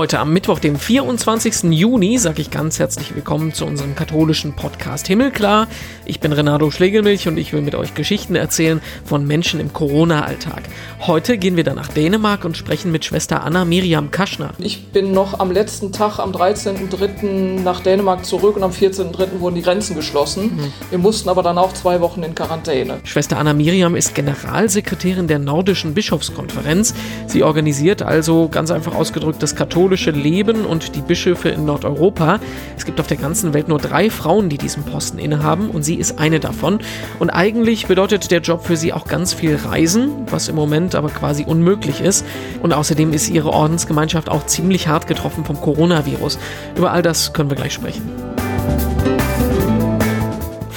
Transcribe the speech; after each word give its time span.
Heute 0.00 0.18
am 0.18 0.32
Mittwoch, 0.32 0.60
dem 0.60 0.76
24. 0.76 1.64
Juni, 1.72 2.16
sage 2.16 2.40
ich 2.40 2.50
ganz 2.50 2.78
herzlich 2.78 3.14
willkommen 3.14 3.52
zu 3.52 3.66
unserem 3.66 3.94
katholischen 3.94 4.56
Podcast 4.56 5.06
Himmelklar. 5.06 5.68
Ich 6.06 6.20
bin 6.20 6.32
Renato 6.32 6.70
Schlegelmilch 6.70 7.28
und 7.28 7.36
ich 7.36 7.52
will 7.52 7.60
mit 7.60 7.74
euch 7.74 7.92
Geschichten 7.92 8.34
erzählen 8.34 8.80
von 9.04 9.26
Menschen 9.26 9.60
im 9.60 9.74
Corona-Alltag. 9.74 10.62
Heute 11.00 11.36
gehen 11.36 11.56
wir 11.56 11.64
dann 11.64 11.76
nach 11.76 11.88
Dänemark 11.88 12.46
und 12.46 12.56
sprechen 12.56 12.90
mit 12.90 13.04
Schwester 13.04 13.44
Anna 13.44 13.66
Miriam 13.66 14.10
Kaschner. 14.10 14.54
Ich 14.56 14.88
bin 14.88 15.12
noch 15.12 15.38
am 15.38 15.52
letzten 15.52 15.92
Tag, 15.92 16.18
am 16.18 16.32
13.03. 16.32 17.60
nach 17.60 17.80
Dänemark 17.80 18.24
zurück 18.24 18.56
und 18.56 18.62
am 18.62 18.70
14.03. 18.70 19.40
wurden 19.40 19.56
die 19.56 19.62
Grenzen 19.62 19.94
geschlossen. 19.96 20.56
Mhm. 20.56 20.72
Wir 20.88 20.98
mussten 20.98 21.28
aber 21.28 21.42
dann 21.42 21.58
auch 21.58 21.74
zwei 21.74 22.00
Wochen 22.00 22.22
in 22.22 22.34
Quarantäne. 22.34 23.00
Schwester 23.04 23.36
Anna 23.36 23.52
Miriam 23.52 23.94
ist 23.94 24.14
Generalsekretärin 24.14 25.28
der 25.28 25.38
Nordischen 25.38 25.92
Bischofskonferenz. 25.92 26.94
Sie 27.26 27.42
organisiert 27.42 28.00
also 28.00 28.48
ganz 28.48 28.70
einfach 28.70 28.94
ausgedrückt 28.94 29.42
das 29.42 29.54
katholische 29.54 29.89
katholische 29.90 30.12
Leben 30.12 30.66
und 30.66 30.94
die 30.94 31.00
Bischöfe 31.00 31.48
in 31.48 31.64
Nordeuropa. 31.64 32.38
Es 32.76 32.84
gibt 32.84 33.00
auf 33.00 33.08
der 33.08 33.16
ganzen 33.16 33.52
Welt 33.54 33.66
nur 33.66 33.80
drei 33.80 34.08
Frauen, 34.08 34.48
die 34.48 34.56
diesen 34.56 34.84
Posten 34.84 35.18
innehaben 35.18 35.68
und 35.68 35.82
sie 35.82 35.96
ist 35.96 36.20
eine 36.20 36.38
davon. 36.38 36.78
Und 37.18 37.30
eigentlich 37.30 37.88
bedeutet 37.88 38.30
der 38.30 38.40
Job 38.40 38.64
für 38.64 38.76
sie 38.76 38.92
auch 38.92 39.08
ganz 39.08 39.34
viel 39.34 39.56
Reisen, 39.56 40.12
was 40.30 40.46
im 40.46 40.54
Moment 40.54 40.94
aber 40.94 41.08
quasi 41.08 41.44
unmöglich 41.44 42.00
ist. 42.00 42.24
Und 42.62 42.72
außerdem 42.72 43.12
ist 43.12 43.30
ihre 43.30 43.52
Ordensgemeinschaft 43.52 44.28
auch 44.28 44.46
ziemlich 44.46 44.86
hart 44.86 45.08
getroffen 45.08 45.44
vom 45.44 45.60
Coronavirus. 45.60 46.38
Über 46.76 46.92
all 46.92 47.02
das 47.02 47.32
können 47.32 47.50
wir 47.50 47.56
gleich 47.56 47.72
sprechen. 47.72 48.29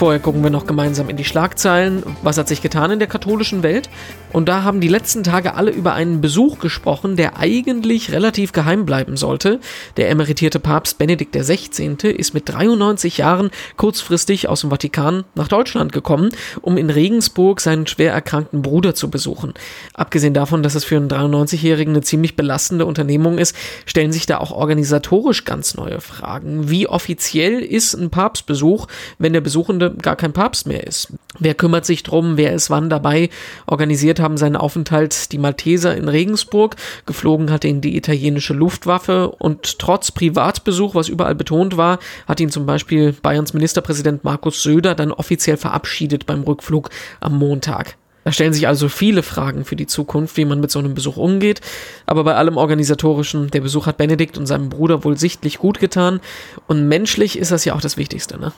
Vorher 0.03 0.19
gucken 0.19 0.43
wir 0.43 0.49
noch 0.49 0.67
gemeinsam 0.67 1.07
in 1.07 1.15
die 1.15 1.23
Schlagzeilen. 1.23 2.03
Was 2.23 2.37
hat 2.37 2.49
sich 2.49 2.61
getan 2.61 2.91
in 2.91 2.99
der 2.99 3.07
katholischen 3.07 3.63
Welt? 3.63 3.89
Und 4.33 4.49
da 4.49 4.63
haben 4.63 4.81
die 4.81 4.89
letzten 4.89 5.23
Tage 5.23 5.53
alle 5.53 5.71
über 5.71 5.93
einen 5.93 6.19
Besuch 6.19 6.59
gesprochen, 6.59 7.15
der 7.15 7.37
eigentlich 7.37 8.11
relativ 8.11 8.51
geheim 8.51 8.85
bleiben 8.85 9.15
sollte. 9.15 9.61
Der 9.95 10.09
emeritierte 10.09 10.59
Papst 10.59 10.97
Benedikt 10.97 11.33
XVI. 11.33 11.95
ist 12.09 12.33
mit 12.33 12.49
93 12.49 13.19
Jahren 13.19 13.49
kurzfristig 13.77 14.49
aus 14.49 14.61
dem 14.61 14.71
Vatikan 14.71 15.23
nach 15.35 15.47
Deutschland 15.47 15.93
gekommen, 15.93 16.31
um 16.61 16.77
in 16.77 16.89
Regensburg 16.89 17.61
seinen 17.61 17.87
schwer 17.87 18.11
erkrankten 18.11 18.61
Bruder 18.61 18.95
zu 18.95 19.09
besuchen. 19.09 19.53
Abgesehen 19.93 20.33
davon, 20.33 20.63
dass 20.63 20.75
es 20.75 20.83
für 20.83 20.97
einen 20.97 21.09
93-Jährigen 21.09 21.93
eine 21.93 22.01
ziemlich 22.01 22.35
belastende 22.35 22.85
Unternehmung 22.85 23.37
ist, 23.37 23.55
stellen 23.85 24.11
sich 24.11 24.25
da 24.25 24.39
auch 24.39 24.51
organisatorisch 24.51 25.45
ganz 25.45 25.75
neue 25.75 26.01
Fragen. 26.01 26.69
Wie 26.69 26.89
offiziell 26.89 27.59
ist 27.59 27.93
ein 27.93 28.09
Papstbesuch, 28.09 28.87
wenn 29.17 29.31
der 29.31 29.41
Besuchende 29.41 29.92
gar 30.01 30.15
kein 30.15 30.33
Papst 30.33 30.67
mehr 30.67 30.85
ist. 30.85 31.13
Wer 31.39 31.53
kümmert 31.55 31.85
sich 31.85 32.03
drum, 32.03 32.37
wer 32.37 32.53
ist 32.53 32.69
wann 32.69 32.89
dabei? 32.89 33.29
Organisiert 33.65 34.19
haben 34.19 34.37
seinen 34.37 34.55
Aufenthalt 34.55 35.31
die 35.31 35.37
Malteser 35.37 35.95
in 35.95 36.07
Regensburg, 36.07 36.75
geflogen 37.05 37.51
hat 37.51 37.65
ihn 37.65 37.81
die 37.81 37.97
italienische 37.97 38.53
Luftwaffe 38.53 39.29
und 39.29 39.79
trotz 39.79 40.11
Privatbesuch, 40.11 40.95
was 40.95 41.09
überall 41.09 41.35
betont 41.35 41.77
war, 41.77 41.99
hat 42.27 42.39
ihn 42.39 42.49
zum 42.49 42.65
Beispiel 42.65 43.13
Bayerns 43.13 43.53
Ministerpräsident 43.53 44.23
Markus 44.23 44.63
Söder 44.63 44.95
dann 44.95 45.11
offiziell 45.11 45.57
verabschiedet 45.57 46.25
beim 46.25 46.43
Rückflug 46.43 46.89
am 47.19 47.37
Montag. 47.37 47.95
Da 48.23 48.31
stellen 48.31 48.53
sich 48.53 48.67
also 48.67 48.87
viele 48.89 49.21
Fragen 49.21 49.65
für 49.65 49.75
die 49.75 49.87
Zukunft, 49.87 50.37
wie 50.37 50.45
man 50.45 50.59
mit 50.59 50.71
so 50.71 50.79
einem 50.79 50.93
Besuch 50.93 51.17
umgeht. 51.17 51.61
Aber 52.05 52.23
bei 52.23 52.35
allem 52.35 52.57
Organisatorischen, 52.57 53.49
der 53.51 53.61
Besuch 53.61 53.85
hat 53.85 53.97
Benedikt 53.97 54.37
und 54.37 54.45
seinem 54.45 54.69
Bruder 54.69 55.03
wohl 55.03 55.17
sichtlich 55.17 55.57
gut 55.57 55.79
getan. 55.79 56.21
Und 56.67 56.87
menschlich 56.87 57.37
ist 57.37 57.51
das 57.51 57.65
ja 57.65 57.73
auch 57.73 57.81
das 57.81 57.97
Wichtigste, 57.97 58.39
ne? 58.39 58.53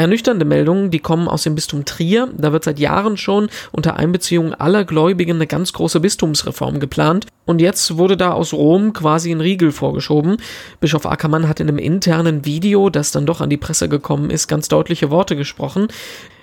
Ernüchternde 0.00 0.46
Meldungen, 0.46 0.90
die 0.90 0.98
kommen 0.98 1.28
aus 1.28 1.42
dem 1.42 1.54
Bistum 1.54 1.84
Trier. 1.84 2.30
Da 2.34 2.52
wird 2.52 2.64
seit 2.64 2.78
Jahren 2.78 3.18
schon 3.18 3.50
unter 3.70 3.96
Einbeziehung 3.96 4.54
aller 4.54 4.86
Gläubigen 4.86 5.34
eine 5.34 5.46
ganz 5.46 5.74
große 5.74 6.00
Bistumsreform 6.00 6.80
geplant. 6.80 7.26
Und 7.44 7.60
jetzt 7.60 7.98
wurde 7.98 8.16
da 8.16 8.32
aus 8.32 8.54
Rom 8.54 8.94
quasi 8.94 9.30
ein 9.30 9.42
Riegel 9.42 9.72
vorgeschoben. 9.72 10.38
Bischof 10.80 11.04
Ackermann 11.04 11.48
hat 11.48 11.60
in 11.60 11.68
einem 11.68 11.76
internen 11.76 12.46
Video, 12.46 12.88
das 12.88 13.10
dann 13.10 13.26
doch 13.26 13.42
an 13.42 13.50
die 13.50 13.58
Presse 13.58 13.90
gekommen 13.90 14.30
ist, 14.30 14.48
ganz 14.48 14.68
deutliche 14.68 15.10
Worte 15.10 15.36
gesprochen. 15.36 15.88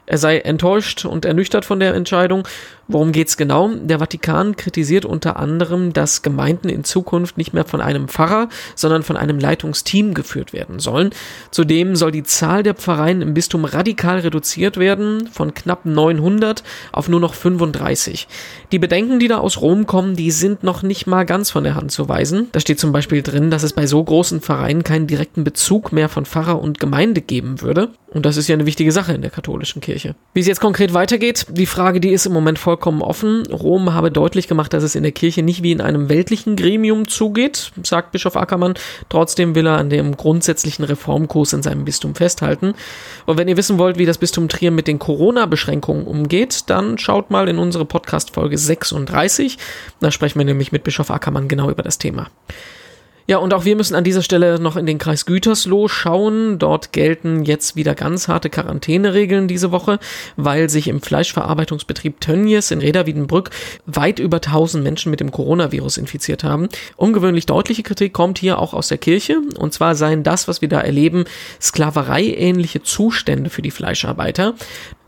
Er 0.10 0.18
sei 0.18 0.38
enttäuscht 0.40 1.04
und 1.04 1.26
ernüchtert 1.26 1.66
von 1.66 1.82
der 1.82 1.94
Entscheidung. 1.94 2.48
Worum 2.88 3.12
geht's 3.12 3.36
genau? 3.36 3.68
Der 3.68 4.00
Vatikan 4.00 4.56
kritisiert 4.56 5.04
unter 5.04 5.36
anderem, 5.36 5.92
dass 5.92 6.22
Gemeinden 6.22 6.70
in 6.70 6.86
Zukunft 6.86 7.38
nicht 7.38 7.54
mehr 7.54 7.66
von 7.66 7.82
einem 7.82 8.08
Pfarrer, 8.08 8.48
sondern 8.76 9.04
von 9.04 9.18
einem 9.18 9.38
Leitungsteam 9.38 10.14
geführt 10.14 10.54
werden 10.54 10.80
sollen. 10.80 11.10
Zudem 11.52 11.98
soll 11.98 12.14
die 12.14 12.24
Zahl 12.24 12.64
der 12.64 12.76
Pfarreien 12.76 13.22
im 13.22 13.34
Bistum 13.34 13.66
radikal 13.66 14.20
reduziert 14.20 14.78
werden, 14.78 15.28
von 15.28 15.54
knapp 15.54 15.86
900 15.86 16.64
auf 16.94 17.10
nur 17.10 17.20
noch 17.20 17.34
35. 17.34 18.30
Die 18.72 18.80
Bedenken, 18.80 19.20
die 19.20 19.28
da 19.28 19.40
aus 19.40 19.60
Rom 19.60 19.86
kommen, 19.86 20.16
die 20.16 20.32
sind 20.32 20.64
noch 20.64 20.84
nicht 20.84 21.08
mal 21.08 21.26
ganz 21.26 21.52
von 21.52 21.66
der 21.66 21.76
Hand 21.76 21.92
zu 21.92 22.08
weisen. 22.08 22.48
Da 22.54 22.62
steht 22.62 22.80
zum 22.80 22.94
Beispiel 22.94 23.22
drin, 23.22 23.52
dass 23.52 23.64
es 23.64 23.74
bei 23.74 23.86
so 23.86 24.02
großen 24.02 24.40
Vereinen 24.40 24.86
keinen 24.86 25.08
direkten 25.08 25.44
Bezug 25.44 25.92
mehr 25.92 26.08
von 26.08 26.26
Pfarrer 26.26 26.62
und 26.62 26.80
Gemeinde 26.80 27.20
geben 27.20 27.60
würde. 27.60 27.90
Und 28.10 28.26
das 28.26 28.38
ist 28.38 28.48
ja 28.48 28.56
eine 28.56 28.66
wichtige 28.66 28.94
Sache 28.94 29.14
in 29.14 29.22
der 29.22 29.32
katholischen 29.32 29.82
Kirche. 29.82 29.97
Wie 30.34 30.40
es 30.40 30.48
jetzt 30.48 30.60
konkret 30.60 30.94
weitergeht, 30.94 31.46
die 31.50 31.66
Frage, 31.66 32.00
die 32.00 32.10
ist 32.10 32.26
im 32.26 32.34
Moment 32.34 32.60
vollkommen 32.60 33.02
offen. 33.02 33.46
Rom 33.48 33.94
habe 33.94 34.12
deutlich 34.12 34.48
gemacht, 34.48 34.74
dass 34.74 34.84
es 34.84 34.96
in 34.96 35.04
der 35.04 35.12
Kirche 35.12 35.44
nicht 35.44 35.64
wie 35.64 35.72
in 35.72 35.82
einem 35.82 36.10
weltlichen 36.10 36.56
Gremium 36.56 37.08
zugeht, 37.08 37.72
sagt 37.84 38.12
Bischof 38.12 38.36
Ackermann. 38.36 38.76
Trotzdem 39.10 39.56
will 39.56 39.68
er 39.68 39.78
an 39.78 39.90
dem 39.90 40.16
grundsätzlichen 40.16 40.86
Reformkurs 40.86 41.54
in 41.54 41.64
seinem 41.64 41.86
Bistum 41.86 42.16
festhalten. 42.16 42.74
Und 43.26 43.38
wenn 43.38 43.48
ihr 43.48 43.58
wissen 43.58 43.78
wollt, 43.78 43.98
wie 43.98 44.06
das 44.06 44.18
Bistum 44.18 44.50
Trier 44.50 44.72
mit 44.72 44.88
den 44.88 45.00
Corona-Beschränkungen 45.00 46.06
umgeht, 46.06 46.70
dann 46.70 46.98
schaut 46.98 47.32
mal 47.32 47.50
in 47.50 47.58
unsere 47.58 47.86
Podcast-Folge 47.86 48.58
36. 48.58 49.58
Da 50.00 50.12
sprechen 50.12 50.40
wir 50.40 50.46
nämlich 50.46 50.72
mit 50.72 50.84
Bischof 50.84 51.12
Ackermann 51.12 51.48
genau 51.48 51.70
über 51.70 51.84
das 51.84 51.98
Thema. 51.98 52.30
Ja, 53.30 53.40
und 53.40 53.54
auch 53.54 53.66
wir 53.66 53.76
müssen 53.76 53.94
an 53.94 54.06
dieser 54.06 54.22
Stelle 54.22 54.58
noch 54.58 54.78
in 54.78 54.86
den 54.86 55.00
Kreis 55.00 55.26
Gütersloh 55.26 55.90
schauen. 55.90 56.60
Dort 56.60 56.94
gelten 56.94 57.44
jetzt 57.44 57.76
wieder 57.76 57.94
ganz 57.94 58.30
harte 58.30 58.50
Quarantäneregeln 58.50 59.50
diese 59.50 59.74
Woche, 59.74 60.00
weil 60.38 60.70
sich 60.70 60.88
im 60.88 61.02
Fleischverarbeitungsbetrieb 61.02 62.22
Tönnies 62.22 62.72
in 62.72 62.80
Reda-Wiedenbrück 62.80 63.50
weit 63.86 64.20
über 64.20 64.38
1000 64.38 64.82
Menschen 64.82 65.10
mit 65.10 65.20
dem 65.20 65.32
Coronavirus 65.32 65.98
infiziert 65.98 66.46
haben. 66.46 66.70
Ungewöhnlich 66.96 67.46
deutliche 67.46 67.84
Kritik 67.84 68.14
kommt 68.14 68.40
hier 68.40 68.60
auch 68.60 68.74
aus 68.74 68.88
der 68.88 68.98
Kirche. 68.98 69.42
Und 69.60 69.74
zwar 69.74 69.96
seien 69.96 70.24
das, 70.24 70.48
was 70.48 70.62
wir 70.62 70.70
da 70.70 70.80
erleben, 70.80 71.26
Sklaverei-ähnliche 71.62 72.82
Zustände 72.82 73.50
für 73.50 73.62
die 73.62 73.72
Fleischarbeiter. 73.72 74.54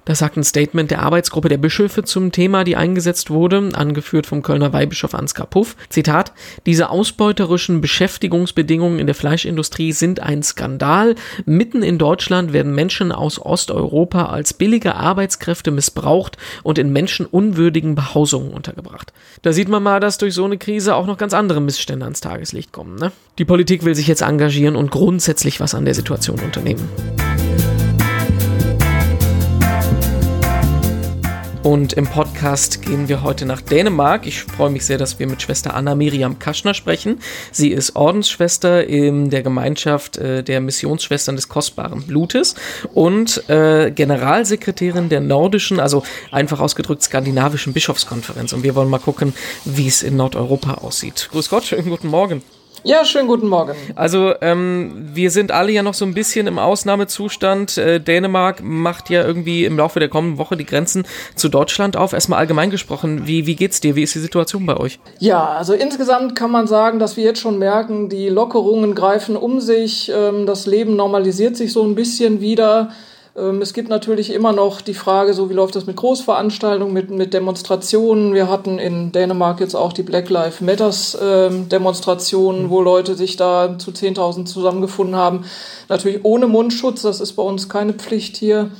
Das 0.09 0.17
sagt 0.17 0.37
ein 0.37 0.43
Statement 0.43 0.89
der 0.89 1.03
Arbeitsgruppe 1.03 1.49
der 1.49 1.59
Bischöfe 1.59 2.03
zum 2.03 2.31
Thema, 2.31 2.63
die 2.63 2.75
eingesetzt 2.75 3.29
wurde, 3.29 3.69
angeführt 3.73 4.25
vom 4.25 4.41
Kölner 4.41 4.73
Weihbischof 4.73 5.13
Ansgar 5.13 5.45
Puff. 5.45 5.75
Zitat, 5.89 6.33
diese 6.65 6.89
ausbeuterischen 6.89 7.79
Beschäftigungsbedingungen 7.79 8.97
in 8.97 9.05
der 9.05 9.13
Fleischindustrie 9.13 9.91
sind 9.91 10.19
ein 10.19 10.41
Skandal. 10.41 11.13
Mitten 11.45 11.83
in 11.83 11.99
Deutschland 11.99 12.53
werden 12.53 12.73
Menschen 12.73 13.11
aus 13.11 13.37
Osteuropa 13.37 14.25
als 14.25 14.55
billige 14.55 14.95
Arbeitskräfte 14.95 15.69
missbraucht 15.69 16.37
und 16.63 16.79
in 16.79 16.91
menschenunwürdigen 16.91 17.93
Behausungen 17.93 18.49
untergebracht. 18.49 19.13
Da 19.43 19.53
sieht 19.53 19.69
man 19.69 19.83
mal, 19.83 19.99
dass 19.99 20.17
durch 20.17 20.33
so 20.33 20.43
eine 20.43 20.57
Krise 20.57 20.95
auch 20.95 21.05
noch 21.05 21.19
ganz 21.19 21.35
andere 21.35 21.61
Missstände 21.61 22.05
ans 22.05 22.19
Tageslicht 22.19 22.71
kommen. 22.71 22.95
Ne? 22.95 23.11
Die 23.37 23.45
Politik 23.45 23.85
will 23.85 23.93
sich 23.93 24.07
jetzt 24.07 24.21
engagieren 24.21 24.75
und 24.75 24.89
grundsätzlich 24.89 25.59
was 25.59 25.75
an 25.75 25.85
der 25.85 25.93
Situation 25.93 26.39
unternehmen. 26.39 26.89
Und 31.69 31.93
im 31.93 32.07
Podcast 32.07 32.81
gehen 32.81 33.09
wir 33.09 33.21
heute 33.21 33.45
nach 33.45 33.61
Dänemark. 33.61 34.25
Ich 34.25 34.41
freue 34.41 34.71
mich 34.71 34.87
sehr, 34.87 34.97
dass 34.97 35.19
wir 35.19 35.27
mit 35.27 35.39
Schwester 35.39 35.75
Anna 35.75 35.93
Miriam 35.93 36.39
Kaschner 36.39 36.73
sprechen. 36.73 37.19
Sie 37.51 37.69
ist 37.69 37.95
Ordensschwester 37.95 38.87
in 38.87 39.29
der 39.29 39.43
Gemeinschaft 39.43 40.17
äh, 40.17 40.43
der 40.43 40.61
Missionsschwestern 40.61 41.35
des 41.35 41.47
kostbaren 41.47 42.01
Blutes 42.07 42.55
und 42.95 43.47
äh, 43.51 43.91
Generalsekretärin 43.91 45.09
der 45.09 45.21
nordischen, 45.21 45.79
also 45.79 46.01
einfach 46.31 46.59
ausgedrückt 46.59 47.03
skandinavischen 47.03 47.71
Bischofskonferenz. 47.71 48.51
Und 48.51 48.63
wir 48.63 48.73
wollen 48.73 48.89
mal 48.89 48.97
gucken, 48.97 49.35
wie 49.63 49.87
es 49.87 50.01
in 50.01 50.15
Nordeuropa 50.15 50.73
aussieht. 50.73 51.29
Grüß 51.31 51.51
Gott, 51.51 51.65
schönen 51.65 51.87
guten 51.87 52.07
Morgen. 52.07 52.41
Ja, 52.83 53.03
schönen 53.03 53.27
guten 53.27 53.47
Morgen. 53.47 53.73
Also 53.95 54.33
ähm, 54.41 55.09
wir 55.13 55.31
sind 55.31 55.51
alle 55.51 55.71
ja 55.71 55.83
noch 55.83 55.93
so 55.93 56.05
ein 56.05 56.13
bisschen 56.13 56.47
im 56.47 56.57
Ausnahmezustand. 56.57 57.77
Äh, 57.77 57.99
Dänemark 57.99 58.63
macht 58.63 59.09
ja 59.09 59.25
irgendwie 59.25 59.65
im 59.65 59.77
Laufe 59.77 59.99
der 59.99 60.07
kommenden 60.07 60.37
Woche 60.37 60.55
die 60.55 60.65
Grenzen 60.65 61.05
zu 61.35 61.49
Deutschland 61.49 61.97
auf. 61.97 62.13
Erstmal 62.13 62.39
allgemein 62.39 62.69
gesprochen, 62.69 63.27
wie, 63.27 63.45
wie 63.45 63.55
geht's 63.55 63.81
dir? 63.81 63.95
Wie 63.95 64.03
ist 64.03 64.15
die 64.15 64.19
Situation 64.19 64.65
bei 64.65 64.77
euch? 64.77 64.99
Ja, 65.19 65.45
also 65.49 65.73
insgesamt 65.73 66.35
kann 66.35 66.51
man 66.51 66.67
sagen, 66.67 66.99
dass 66.99 67.17
wir 67.17 67.25
jetzt 67.25 67.41
schon 67.41 67.59
merken, 67.59 68.07
die 68.07 68.29
Lockerungen 68.29 68.95
greifen 68.95 69.35
um 69.35 69.59
sich, 69.59 70.09
ähm, 70.15 70.45
das 70.45 70.65
Leben 70.65 70.95
normalisiert 70.95 71.57
sich 71.57 71.73
so 71.73 71.83
ein 71.83 71.95
bisschen 71.95 72.39
wieder. 72.39 72.91
Ähm, 73.39 73.61
es 73.61 73.73
gibt 73.73 73.89
natürlich 73.89 74.33
immer 74.33 74.51
noch 74.51 74.81
die 74.81 74.93
Frage, 74.93 75.33
so 75.33 75.49
wie 75.49 75.53
läuft 75.53 75.75
das 75.75 75.85
mit 75.85 75.95
Großveranstaltungen, 75.95 76.93
mit, 76.93 77.09
mit 77.09 77.33
Demonstrationen. 77.33 78.33
Wir 78.33 78.49
hatten 78.49 78.79
in 78.79 79.11
Dänemark 79.11 79.59
jetzt 79.59 79.75
auch 79.75 79.93
die 79.93 80.03
Black 80.03 80.29
Lives 80.29 80.61
Matters 80.61 81.15
äh, 81.15 81.49
Demonstrationen, 81.49 82.69
wo 82.69 82.81
Leute 82.81 83.15
sich 83.15 83.37
da 83.37 83.77
zu 83.77 83.91
10.000 83.91 84.45
zusammengefunden 84.45 85.15
haben. 85.15 85.45
Natürlich 85.87 86.19
ohne 86.23 86.47
Mundschutz, 86.47 87.03
das 87.03 87.21
ist 87.21 87.33
bei 87.33 87.43
uns 87.43 87.69
keine 87.69 87.93
Pflicht 87.93 88.37
hier. 88.37 88.71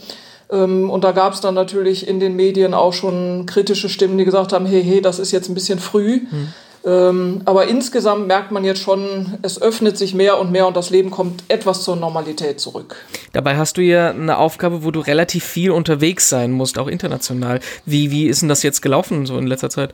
Ähm, 0.52 0.90
und 0.90 1.04
da 1.04 1.12
gab 1.12 1.34
es 1.34 1.42
dann 1.42 1.56
natürlich 1.56 2.08
in 2.08 2.20
den 2.20 2.36
Medien 2.36 2.74
auch 2.74 2.94
schon 2.94 3.46
kritische 3.46 3.90
Stimmen, 3.90 4.18
die 4.18 4.26
gesagt 4.26 4.52
haben, 4.52 4.66
hey, 4.66 4.84
hey, 4.84 5.02
das 5.02 5.20
ist 5.20 5.32
jetzt 5.32 5.50
ein 5.50 5.56
bisschen 5.56 5.80
früh. 5.80 6.22
Mhm 6.30 6.54
Ähm, 6.90 7.42
aber 7.46 7.68
insgesamt 7.68 8.26
merkt 8.26 8.52
man 8.52 8.64
jetzt 8.64 8.82
schon, 8.82 9.38
es 9.44 9.62
öffnet 9.62 9.96
sich 9.96 10.16
mehr 10.16 10.40
und 10.40 10.52
mehr 10.52 10.66
und 10.66 10.76
das 10.76 10.90
Leben 10.90 11.12
kommt 11.12 11.44
etwas 11.48 11.84
zur 11.84 11.96
Normalität 11.96 12.60
zurück. 12.60 12.96
Dabei 13.32 13.58
hast 13.58 13.78
du 13.78 13.82
ja 13.82 14.10
eine 14.10 14.38
Aufgabe, 14.38 14.84
wo 14.84 14.90
du 14.90 15.00
relativ 15.00 15.44
viel 15.44 15.70
unterwegs 15.70 16.30
sein 16.30 16.52
musst, 16.52 16.80
auch 16.80 16.88
international. 16.88 17.60
Wie, 17.86 18.10
wie 18.10 18.26
ist 18.26 18.42
denn 18.42 18.50
das 18.50 18.64
jetzt 18.64 18.82
gelaufen 18.82 19.28
so 19.28 19.38
in 19.38 19.46
letzter 19.46 19.70
Zeit? 19.70 19.94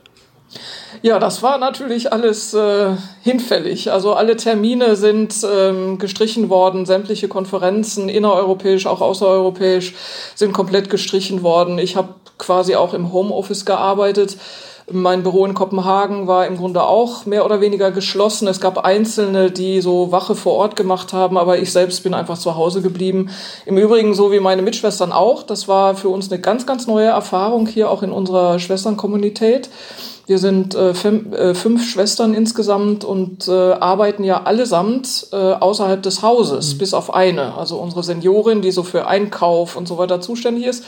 Ja, 1.02 1.18
das 1.18 1.42
war 1.42 1.58
natürlich 1.58 2.12
alles 2.12 2.54
äh, 2.54 2.92
hinfällig. 3.22 3.92
Also 3.92 4.14
alle 4.14 4.36
Termine 4.36 4.96
sind 4.96 5.34
ähm, 5.44 5.98
gestrichen 5.98 6.48
worden, 6.48 6.86
sämtliche 6.86 7.28
Konferenzen, 7.28 8.08
innereuropäisch, 8.08 8.86
auch 8.86 9.02
außereuropäisch, 9.02 9.94
sind 10.34 10.52
komplett 10.52 10.88
gestrichen 10.88 11.42
worden. 11.42 11.78
Ich 11.78 11.96
habe 11.96 12.14
quasi 12.38 12.74
auch 12.74 12.94
im 12.94 13.12
Homeoffice 13.12 13.66
gearbeitet. 13.66 14.38
Mein 14.88 15.24
Büro 15.24 15.44
in 15.44 15.54
Kopenhagen 15.54 16.28
war 16.28 16.46
im 16.46 16.56
Grunde 16.56 16.84
auch 16.84 17.26
mehr 17.26 17.44
oder 17.44 17.60
weniger 17.60 17.90
geschlossen. 17.90 18.46
Es 18.46 18.60
gab 18.60 18.78
Einzelne, 18.78 19.50
die 19.50 19.80
so 19.80 20.12
Wache 20.12 20.36
vor 20.36 20.52
Ort 20.52 20.76
gemacht 20.76 21.12
haben, 21.12 21.36
aber 21.36 21.58
ich 21.58 21.72
selbst 21.72 22.04
bin 22.04 22.14
einfach 22.14 22.38
zu 22.38 22.54
Hause 22.54 22.82
geblieben. 22.82 23.30
Im 23.64 23.78
Übrigen 23.78 24.14
so 24.14 24.30
wie 24.30 24.38
meine 24.38 24.62
Mitschwestern 24.62 25.10
auch. 25.10 25.42
Das 25.42 25.66
war 25.66 25.96
für 25.96 26.08
uns 26.08 26.30
eine 26.30 26.40
ganz, 26.40 26.66
ganz 26.66 26.86
neue 26.86 27.08
Erfahrung 27.08 27.66
hier 27.66 27.90
auch 27.90 28.04
in 28.04 28.12
unserer 28.12 28.60
Schwesternkommunität. 28.60 29.70
Wir 30.26 30.38
sind 30.38 30.76
äh, 30.76 30.94
fünf, 30.94 31.32
äh, 31.32 31.54
fünf, 31.54 31.88
Schwestern 31.88 32.32
insgesamt 32.32 33.04
und 33.04 33.48
äh, 33.48 33.52
arbeiten 33.72 34.22
ja 34.22 34.44
allesamt 34.44 35.28
äh, 35.32 35.36
außerhalb 35.36 36.00
des 36.00 36.22
Hauses, 36.22 36.74
mhm. 36.74 36.78
bis 36.78 36.94
auf 36.94 37.12
eine. 37.12 37.56
Also 37.56 37.78
unsere 37.78 38.04
Seniorin, 38.04 38.62
die 38.62 38.70
so 38.70 38.84
für 38.84 39.08
Einkauf 39.08 39.74
und 39.74 39.88
so 39.88 39.98
weiter 39.98 40.20
zuständig 40.20 40.66
ist. 40.66 40.84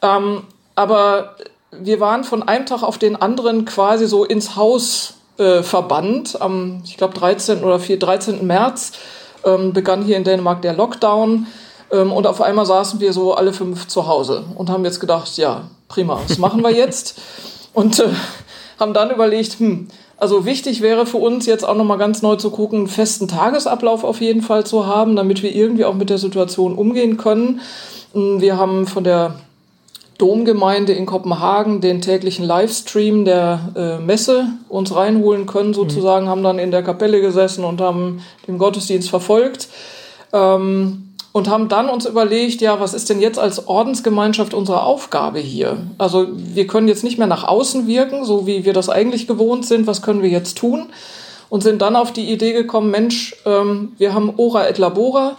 Ähm, 0.00 0.42
aber 0.74 1.36
wir 1.72 2.00
waren 2.00 2.24
von 2.24 2.42
einem 2.42 2.66
Tag 2.66 2.82
auf 2.82 2.98
den 2.98 3.16
anderen 3.16 3.64
quasi 3.64 4.06
so 4.06 4.24
ins 4.24 4.56
Haus 4.56 5.14
äh, 5.38 5.62
verbannt. 5.62 6.40
Am, 6.40 6.82
ich 6.84 6.96
glaube, 6.96 7.14
13. 7.14 7.64
oder 7.64 7.78
4, 7.78 7.98
13. 7.98 8.46
März 8.46 8.92
ähm, 9.44 9.72
begann 9.72 10.02
hier 10.02 10.16
in 10.16 10.24
Dänemark 10.24 10.62
der 10.62 10.74
Lockdown. 10.74 11.46
Ähm, 11.90 12.12
und 12.12 12.26
auf 12.26 12.40
einmal 12.40 12.66
saßen 12.66 13.00
wir 13.00 13.12
so 13.12 13.34
alle 13.34 13.52
fünf 13.52 13.86
zu 13.88 14.06
Hause 14.06 14.44
und 14.56 14.70
haben 14.70 14.84
jetzt 14.84 15.00
gedacht, 15.00 15.36
ja, 15.36 15.68
prima, 15.88 16.20
was 16.26 16.38
machen 16.38 16.62
wir 16.62 16.72
jetzt? 16.72 17.20
Und 17.72 17.98
äh, 17.98 18.08
haben 18.80 18.94
dann 18.94 19.10
überlegt, 19.10 19.58
hm, 19.58 19.88
also 20.16 20.46
wichtig 20.46 20.80
wäre 20.80 21.04
für 21.04 21.18
uns 21.18 21.44
jetzt 21.44 21.62
auch 21.62 21.74
nochmal 21.74 21.98
ganz 21.98 22.22
neu 22.22 22.36
zu 22.36 22.50
gucken, 22.50 22.78
einen 22.78 22.88
festen 22.88 23.28
Tagesablauf 23.28 24.02
auf 24.02 24.22
jeden 24.22 24.40
Fall 24.40 24.64
zu 24.64 24.86
haben, 24.86 25.14
damit 25.14 25.42
wir 25.42 25.54
irgendwie 25.54 25.84
auch 25.84 25.92
mit 25.92 26.08
der 26.08 26.16
Situation 26.16 26.74
umgehen 26.74 27.18
können. 27.18 27.60
Hm, 28.14 28.40
wir 28.40 28.56
haben 28.56 28.86
von 28.86 29.04
der 29.04 29.34
Domgemeinde 30.18 30.92
in 30.92 31.06
Kopenhagen 31.06 31.80
den 31.80 32.00
täglichen 32.00 32.44
Livestream 32.44 33.24
der 33.24 33.60
äh, 33.76 33.98
Messe 33.98 34.48
uns 34.68 34.94
reinholen 34.94 35.46
können, 35.46 35.74
sozusagen, 35.74 36.26
mhm. 36.26 36.30
haben 36.30 36.42
dann 36.42 36.58
in 36.58 36.70
der 36.70 36.82
Kapelle 36.82 37.20
gesessen 37.20 37.64
und 37.64 37.80
haben 37.80 38.22
den 38.46 38.58
Gottesdienst 38.58 39.10
verfolgt. 39.10 39.68
Ähm, 40.32 41.02
und 41.36 41.50
haben 41.50 41.68
dann 41.68 41.90
uns 41.90 42.06
überlegt, 42.06 42.62
ja, 42.62 42.80
was 42.80 42.94
ist 42.94 43.10
denn 43.10 43.20
jetzt 43.20 43.38
als 43.38 43.68
Ordensgemeinschaft 43.68 44.54
unsere 44.54 44.84
Aufgabe 44.84 45.38
hier? 45.38 45.76
Also 45.98 46.28
wir 46.34 46.66
können 46.66 46.88
jetzt 46.88 47.04
nicht 47.04 47.18
mehr 47.18 47.26
nach 47.26 47.44
außen 47.44 47.86
wirken, 47.86 48.24
so 48.24 48.46
wie 48.46 48.64
wir 48.64 48.72
das 48.72 48.88
eigentlich 48.88 49.26
gewohnt 49.26 49.66
sind. 49.66 49.86
Was 49.86 50.00
können 50.00 50.22
wir 50.22 50.30
jetzt 50.30 50.56
tun? 50.56 50.86
Und 51.50 51.62
sind 51.62 51.82
dann 51.82 51.94
auf 51.94 52.10
die 52.10 52.32
Idee 52.32 52.54
gekommen, 52.54 52.90
Mensch, 52.90 53.36
ähm, 53.44 53.92
wir 53.98 54.14
haben 54.14 54.32
Ora 54.38 54.66
et 54.66 54.78
Labora. 54.78 55.36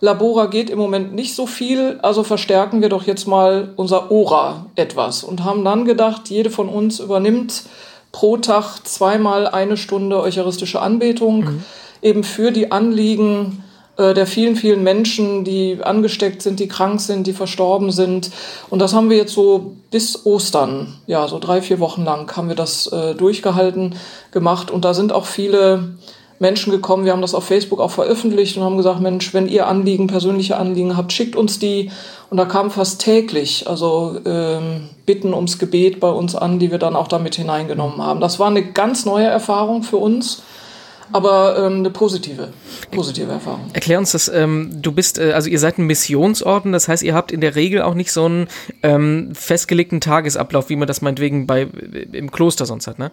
Labora 0.00 0.46
geht 0.46 0.70
im 0.70 0.78
Moment 0.78 1.14
nicht 1.14 1.34
so 1.34 1.46
viel, 1.46 1.98
also 2.02 2.24
verstärken 2.24 2.80
wir 2.80 2.88
doch 2.88 3.06
jetzt 3.06 3.26
mal 3.26 3.72
unser 3.76 4.10
Ora 4.10 4.66
etwas. 4.74 5.22
Und 5.22 5.44
haben 5.44 5.64
dann 5.64 5.84
gedacht, 5.84 6.30
jede 6.30 6.50
von 6.50 6.68
uns 6.68 7.00
übernimmt 7.00 7.64
pro 8.10 8.38
Tag 8.38 8.78
zweimal 8.86 9.46
eine 9.46 9.76
Stunde 9.76 10.20
eucharistische 10.20 10.80
Anbetung, 10.80 11.40
mhm. 11.40 11.64
eben 12.02 12.24
für 12.24 12.50
die 12.50 12.72
Anliegen 12.72 13.62
äh, 14.00 14.14
der 14.14 14.26
vielen, 14.26 14.56
vielen 14.56 14.82
Menschen, 14.82 15.44
die 15.44 15.78
angesteckt 15.82 16.40
sind, 16.40 16.58
die 16.58 16.68
krank 16.68 17.00
sind, 17.00 17.26
die 17.26 17.34
verstorben 17.34 17.92
sind. 17.92 18.30
Und 18.70 18.78
das 18.78 18.94
haben 18.94 19.10
wir 19.10 19.18
jetzt 19.18 19.34
so 19.34 19.76
bis 19.90 20.24
Ostern, 20.24 20.98
ja, 21.06 21.28
so 21.28 21.38
drei, 21.38 21.60
vier 21.60 21.78
Wochen 21.78 22.04
lang 22.04 22.34
haben 22.36 22.48
wir 22.48 22.56
das 22.56 22.86
äh, 22.86 23.14
durchgehalten, 23.14 23.96
gemacht. 24.32 24.70
Und 24.70 24.86
da 24.86 24.94
sind 24.94 25.12
auch 25.12 25.26
viele 25.26 25.94
Menschen 26.40 26.72
gekommen, 26.72 27.04
wir 27.04 27.12
haben 27.12 27.20
das 27.20 27.34
auf 27.34 27.44
Facebook 27.44 27.80
auch 27.80 27.90
veröffentlicht 27.90 28.56
und 28.56 28.64
haben 28.64 28.78
gesagt, 28.78 29.00
Mensch, 29.00 29.34
wenn 29.34 29.46
ihr 29.46 29.68
Anliegen, 29.68 30.06
persönliche 30.06 30.56
Anliegen 30.56 30.96
habt, 30.96 31.12
schickt 31.12 31.36
uns 31.36 31.58
die. 31.58 31.90
Und 32.30 32.38
da 32.38 32.46
kamen 32.46 32.70
fast 32.70 33.00
täglich, 33.00 33.68
also 33.68 34.18
ähm, 34.24 34.88
Bitten 35.04 35.34
ums 35.34 35.58
Gebet 35.58 36.00
bei 36.00 36.10
uns 36.10 36.34
an, 36.34 36.58
die 36.58 36.70
wir 36.70 36.78
dann 36.78 36.96
auch 36.96 37.08
damit 37.08 37.34
hineingenommen 37.34 38.02
haben. 38.02 38.20
Das 38.20 38.38
war 38.38 38.46
eine 38.46 38.64
ganz 38.64 39.04
neue 39.04 39.26
Erfahrung 39.26 39.82
für 39.82 39.98
uns 39.98 40.42
aber 41.12 41.58
ähm, 41.58 41.78
eine 41.78 41.90
positive, 41.90 42.48
positive 42.90 43.30
Erfahrung. 43.30 43.70
Erklär 43.72 43.98
uns 43.98 44.12
das, 44.12 44.28
ähm, 44.28 44.70
du 44.80 44.92
bist, 44.92 45.18
äh, 45.18 45.32
also 45.32 45.48
ihr 45.48 45.58
seid 45.58 45.78
ein 45.78 45.86
Missionsorden, 45.86 46.72
das 46.72 46.88
heißt, 46.88 47.02
ihr 47.02 47.14
habt 47.14 47.32
in 47.32 47.40
der 47.40 47.54
Regel 47.54 47.82
auch 47.82 47.94
nicht 47.94 48.12
so 48.12 48.24
einen 48.24 48.48
ähm, 48.82 49.30
festgelegten 49.34 50.00
Tagesablauf, 50.00 50.68
wie 50.68 50.76
man 50.76 50.88
das 50.88 51.02
meinetwegen 51.02 51.46
bei, 51.46 51.66
im 52.12 52.30
Kloster 52.30 52.66
sonst 52.66 52.86
hat, 52.86 52.98
ne? 52.98 53.10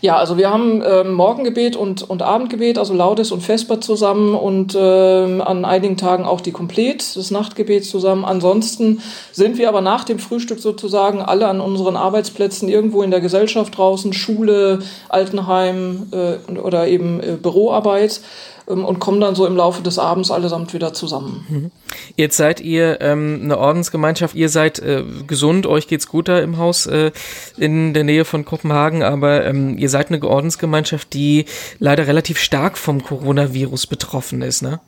Ja, 0.00 0.16
also 0.16 0.36
wir 0.36 0.50
haben 0.50 0.82
ähm, 0.84 1.12
Morgengebet 1.12 1.76
und, 1.76 2.08
und 2.08 2.22
Abendgebet, 2.22 2.78
also 2.78 2.94
Laudes 2.94 3.32
und 3.32 3.42
Vesper 3.42 3.80
zusammen 3.80 4.34
und 4.34 4.76
ähm, 4.78 5.40
an 5.40 5.64
einigen 5.64 5.96
Tagen 5.96 6.24
auch 6.24 6.40
die 6.40 6.52
Komplet, 6.52 7.16
das 7.16 7.30
Nachtgebet 7.30 7.84
zusammen. 7.84 8.24
Ansonsten 8.24 9.02
sind 9.32 9.58
wir 9.58 9.68
aber 9.68 9.80
nach 9.80 10.04
dem 10.04 10.18
Frühstück 10.18 10.60
sozusagen 10.60 11.20
alle 11.20 11.48
an 11.48 11.60
unseren 11.60 11.96
Arbeitsplätzen 11.96 12.68
irgendwo 12.68 13.02
in 13.02 13.10
der 13.10 13.20
Gesellschaft 13.20 13.76
draußen, 13.76 14.12
Schule, 14.12 14.80
Altenheim 15.08 16.06
äh, 16.12 16.58
oder 16.58 16.86
eben 16.88 17.20
äh, 17.20 17.27
Büroarbeit 17.36 18.20
ähm, 18.68 18.84
und 18.84 18.98
kommen 18.98 19.20
dann 19.20 19.34
so 19.34 19.46
im 19.46 19.56
Laufe 19.56 19.82
des 19.82 19.98
Abends 19.98 20.30
allesamt 20.30 20.74
wieder 20.74 20.92
zusammen. 20.92 21.46
Mhm. 21.48 21.70
Jetzt 22.16 22.36
seid 22.36 22.60
ihr 22.60 23.00
ähm, 23.00 23.40
eine 23.42 23.58
Ordensgemeinschaft, 23.58 24.34
ihr 24.34 24.48
seid 24.48 24.78
äh, 24.78 25.04
gesund, 25.26 25.66
euch 25.66 25.88
geht's 25.88 26.08
gut 26.08 26.28
da 26.28 26.38
im 26.38 26.58
Haus 26.58 26.86
äh, 26.86 27.12
in 27.56 27.94
der 27.94 28.04
Nähe 28.04 28.24
von 28.24 28.44
Kopenhagen, 28.44 29.02
aber 29.02 29.44
ähm, 29.44 29.78
ihr 29.78 29.88
seid 29.88 30.10
eine 30.10 30.22
Ordensgemeinschaft, 30.22 31.12
die 31.14 31.46
leider 31.78 32.06
relativ 32.06 32.38
stark 32.38 32.78
vom 32.78 33.02
Coronavirus 33.02 33.86
betroffen 33.86 34.42
ist, 34.42 34.62
ne? 34.62 34.80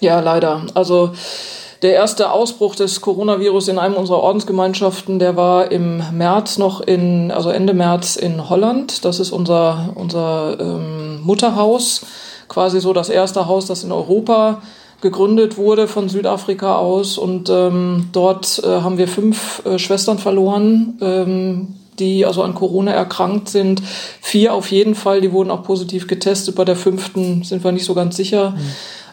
Ja, 0.00 0.18
leider. 0.18 0.66
Also 0.74 1.12
der 1.82 1.94
erste 1.94 2.30
Ausbruch 2.30 2.76
des 2.76 3.00
Coronavirus 3.00 3.68
in 3.68 3.78
einem 3.78 3.96
unserer 3.96 4.20
Ordensgemeinschaften, 4.20 5.18
der 5.18 5.36
war 5.36 5.72
im 5.72 6.02
März 6.12 6.56
noch 6.56 6.80
in, 6.80 7.32
also 7.32 7.50
Ende 7.50 7.74
März 7.74 8.14
in 8.14 8.48
Holland. 8.48 9.04
Das 9.04 9.18
ist 9.18 9.32
unser, 9.32 9.90
unser 9.96 10.58
ähm, 10.60 11.20
Mutterhaus, 11.22 12.06
quasi 12.48 12.80
so 12.80 12.92
das 12.92 13.08
erste 13.08 13.46
Haus, 13.46 13.66
das 13.66 13.82
in 13.82 13.90
Europa 13.90 14.62
gegründet 15.00 15.58
wurde 15.58 15.88
von 15.88 16.08
Südafrika 16.08 16.76
aus. 16.76 17.18
Und 17.18 17.50
ähm, 17.50 18.10
dort 18.12 18.62
äh, 18.64 18.80
haben 18.80 18.96
wir 18.96 19.08
fünf 19.08 19.62
äh, 19.66 19.78
Schwestern 19.78 20.18
verloren. 20.18 20.98
Ähm, 21.00 21.74
die 21.98 22.24
also 22.24 22.42
an 22.42 22.54
Corona 22.54 22.92
erkrankt 22.92 23.50
sind. 23.50 23.82
Vier 24.20 24.54
auf 24.54 24.70
jeden 24.70 24.94
Fall, 24.94 25.20
die 25.20 25.30
wurden 25.30 25.50
auch 25.50 25.62
positiv 25.62 26.06
getestet. 26.06 26.54
Bei 26.54 26.64
der 26.64 26.74
fünften 26.74 27.42
sind 27.42 27.62
wir 27.62 27.70
nicht 27.70 27.84
so 27.84 27.94
ganz 27.94 28.16
sicher. 28.16 28.52
Mhm. 28.52 28.70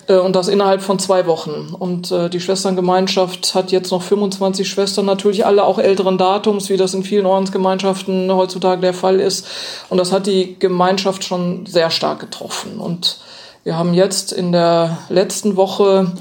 Äh, 0.10 0.18
und 0.18 0.36
das 0.36 0.50
innerhalb 0.50 0.82
von 0.82 1.00
zwei 1.00 1.26
Wochen. 1.28 1.74
Und 1.78 2.12
äh, 2.12 2.30
die 2.30 2.42
Schwesterngemeinschaft 2.42 3.56
hat 3.56 3.72
jetzt 3.72 3.92
noch 3.92 4.02
25 4.02 4.68
Schwestern, 4.68 5.06
natürlich 5.06 5.46
alle 5.46 5.64
auch 5.64 5.80
älteren 5.80 6.18
Datums, 6.18 6.70
wie 6.70 6.78
das 6.78 6.94
in 6.94 7.04
vielen 7.04 7.26
Ordensgemeinschaften 7.26 8.34
heutzutage 8.34 8.82
der 8.82 8.94
Fall 8.94 9.22
ist. 9.22 9.48
Und 9.90 9.98
das 9.98 10.12
hat 10.12 10.28
die 10.28 10.58
Gemeinschaft 10.60 11.24
schon 11.24 11.66
sehr 11.66 11.92
stark 11.92 12.20
getroffen. 12.20 12.80
Und 12.80 13.20
wir 13.64 13.78
haben 13.78 13.94
jetzt 13.94 14.34
in 14.34 14.52
der 14.52 14.98
letzten 15.10 15.56
Woche 15.56 16.12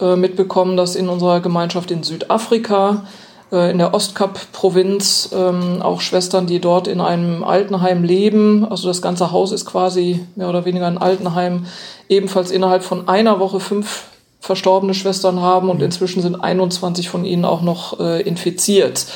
äh, 0.00 0.16
mitbekommen, 0.16 0.76
dass 0.76 0.96
in 0.96 1.08
unserer 1.08 1.40
Gemeinschaft 1.40 1.90
in 1.90 2.02
Südafrika 2.02 3.06
in 3.50 3.78
der 3.78 3.94
Ostkap-Provinz 3.94 5.30
ähm, 5.32 5.80
auch 5.80 6.00
Schwestern, 6.00 6.46
die 6.46 6.60
dort 6.60 6.88
in 6.88 7.00
einem 7.00 7.44
Altenheim 7.44 8.02
leben. 8.02 8.66
Also 8.68 8.88
das 8.88 9.02
ganze 9.02 9.30
Haus 9.30 9.52
ist 9.52 9.66
quasi 9.66 10.26
mehr 10.34 10.48
oder 10.48 10.64
weniger 10.64 10.86
ein 10.86 10.98
Altenheim. 10.98 11.66
Ebenfalls 12.08 12.50
innerhalb 12.50 12.82
von 12.82 13.08
einer 13.08 13.38
Woche 13.38 13.60
fünf 13.60 14.04
verstorbene 14.40 14.94
Schwestern 14.94 15.40
haben 15.40 15.70
und 15.70 15.78
mhm. 15.78 15.84
inzwischen 15.84 16.22
sind 16.22 16.36
21 16.36 17.08
von 17.08 17.24
ihnen 17.24 17.44
auch 17.44 17.62
noch 17.62 18.00
äh, 18.00 18.22
infiziert. 18.22 19.06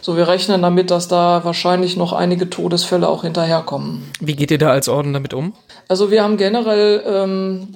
So, 0.00 0.16
wir 0.16 0.28
rechnen 0.28 0.62
damit, 0.62 0.90
dass 0.90 1.08
da 1.08 1.44
wahrscheinlich 1.44 1.96
noch 1.96 2.12
einige 2.12 2.48
Todesfälle 2.48 3.08
auch 3.08 3.22
hinterherkommen. 3.22 4.10
Wie 4.20 4.36
geht 4.36 4.50
ihr 4.50 4.58
da 4.58 4.70
als 4.70 4.88
Orden 4.88 5.12
damit 5.12 5.34
um? 5.34 5.52
Also 5.88 6.10
wir 6.10 6.22
haben 6.22 6.36
generell 6.36 7.02
ähm, 7.06 7.68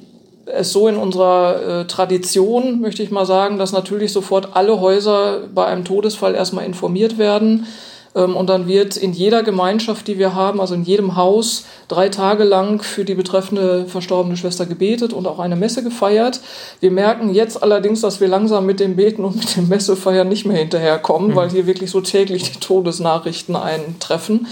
es 0.46 0.72
so 0.72 0.88
in 0.88 0.96
unserer 0.96 1.80
äh, 1.80 1.86
Tradition, 1.86 2.80
möchte 2.80 3.02
ich 3.02 3.10
mal 3.10 3.26
sagen, 3.26 3.58
dass 3.58 3.72
natürlich 3.72 4.12
sofort 4.12 4.50
alle 4.54 4.80
Häuser 4.80 5.40
bei 5.54 5.66
einem 5.66 5.84
Todesfall 5.84 6.34
erstmal 6.34 6.64
informiert 6.64 7.18
werden. 7.18 7.66
Ähm, 8.14 8.36
und 8.36 8.48
dann 8.48 8.66
wird 8.66 8.96
in 8.96 9.12
jeder 9.12 9.42
Gemeinschaft, 9.42 10.06
die 10.08 10.18
wir 10.18 10.34
haben, 10.34 10.60
also 10.60 10.74
in 10.74 10.82
jedem 10.82 11.16
Haus, 11.16 11.64
drei 11.88 12.08
Tage 12.08 12.44
lang 12.44 12.82
für 12.82 13.04
die 13.04 13.14
betreffende 13.14 13.86
verstorbene 13.86 14.36
Schwester 14.36 14.66
gebetet 14.66 15.12
und 15.12 15.26
auch 15.26 15.38
eine 15.38 15.56
Messe 15.56 15.82
gefeiert. 15.82 16.40
Wir 16.80 16.90
merken 16.90 17.32
jetzt 17.32 17.62
allerdings, 17.62 18.00
dass 18.00 18.20
wir 18.20 18.28
langsam 18.28 18.66
mit 18.66 18.80
dem 18.80 18.96
Beten 18.96 19.24
und 19.24 19.36
mit 19.36 19.56
dem 19.56 19.68
Messefeiern 19.68 20.28
nicht 20.28 20.46
mehr 20.46 20.58
hinterherkommen, 20.58 21.30
mhm. 21.30 21.36
weil 21.36 21.50
hier 21.50 21.66
wirklich 21.66 21.90
so 21.90 22.00
täglich 22.00 22.50
die 22.50 22.60
Todesnachrichten 22.60 23.56
eintreffen. 23.56 24.46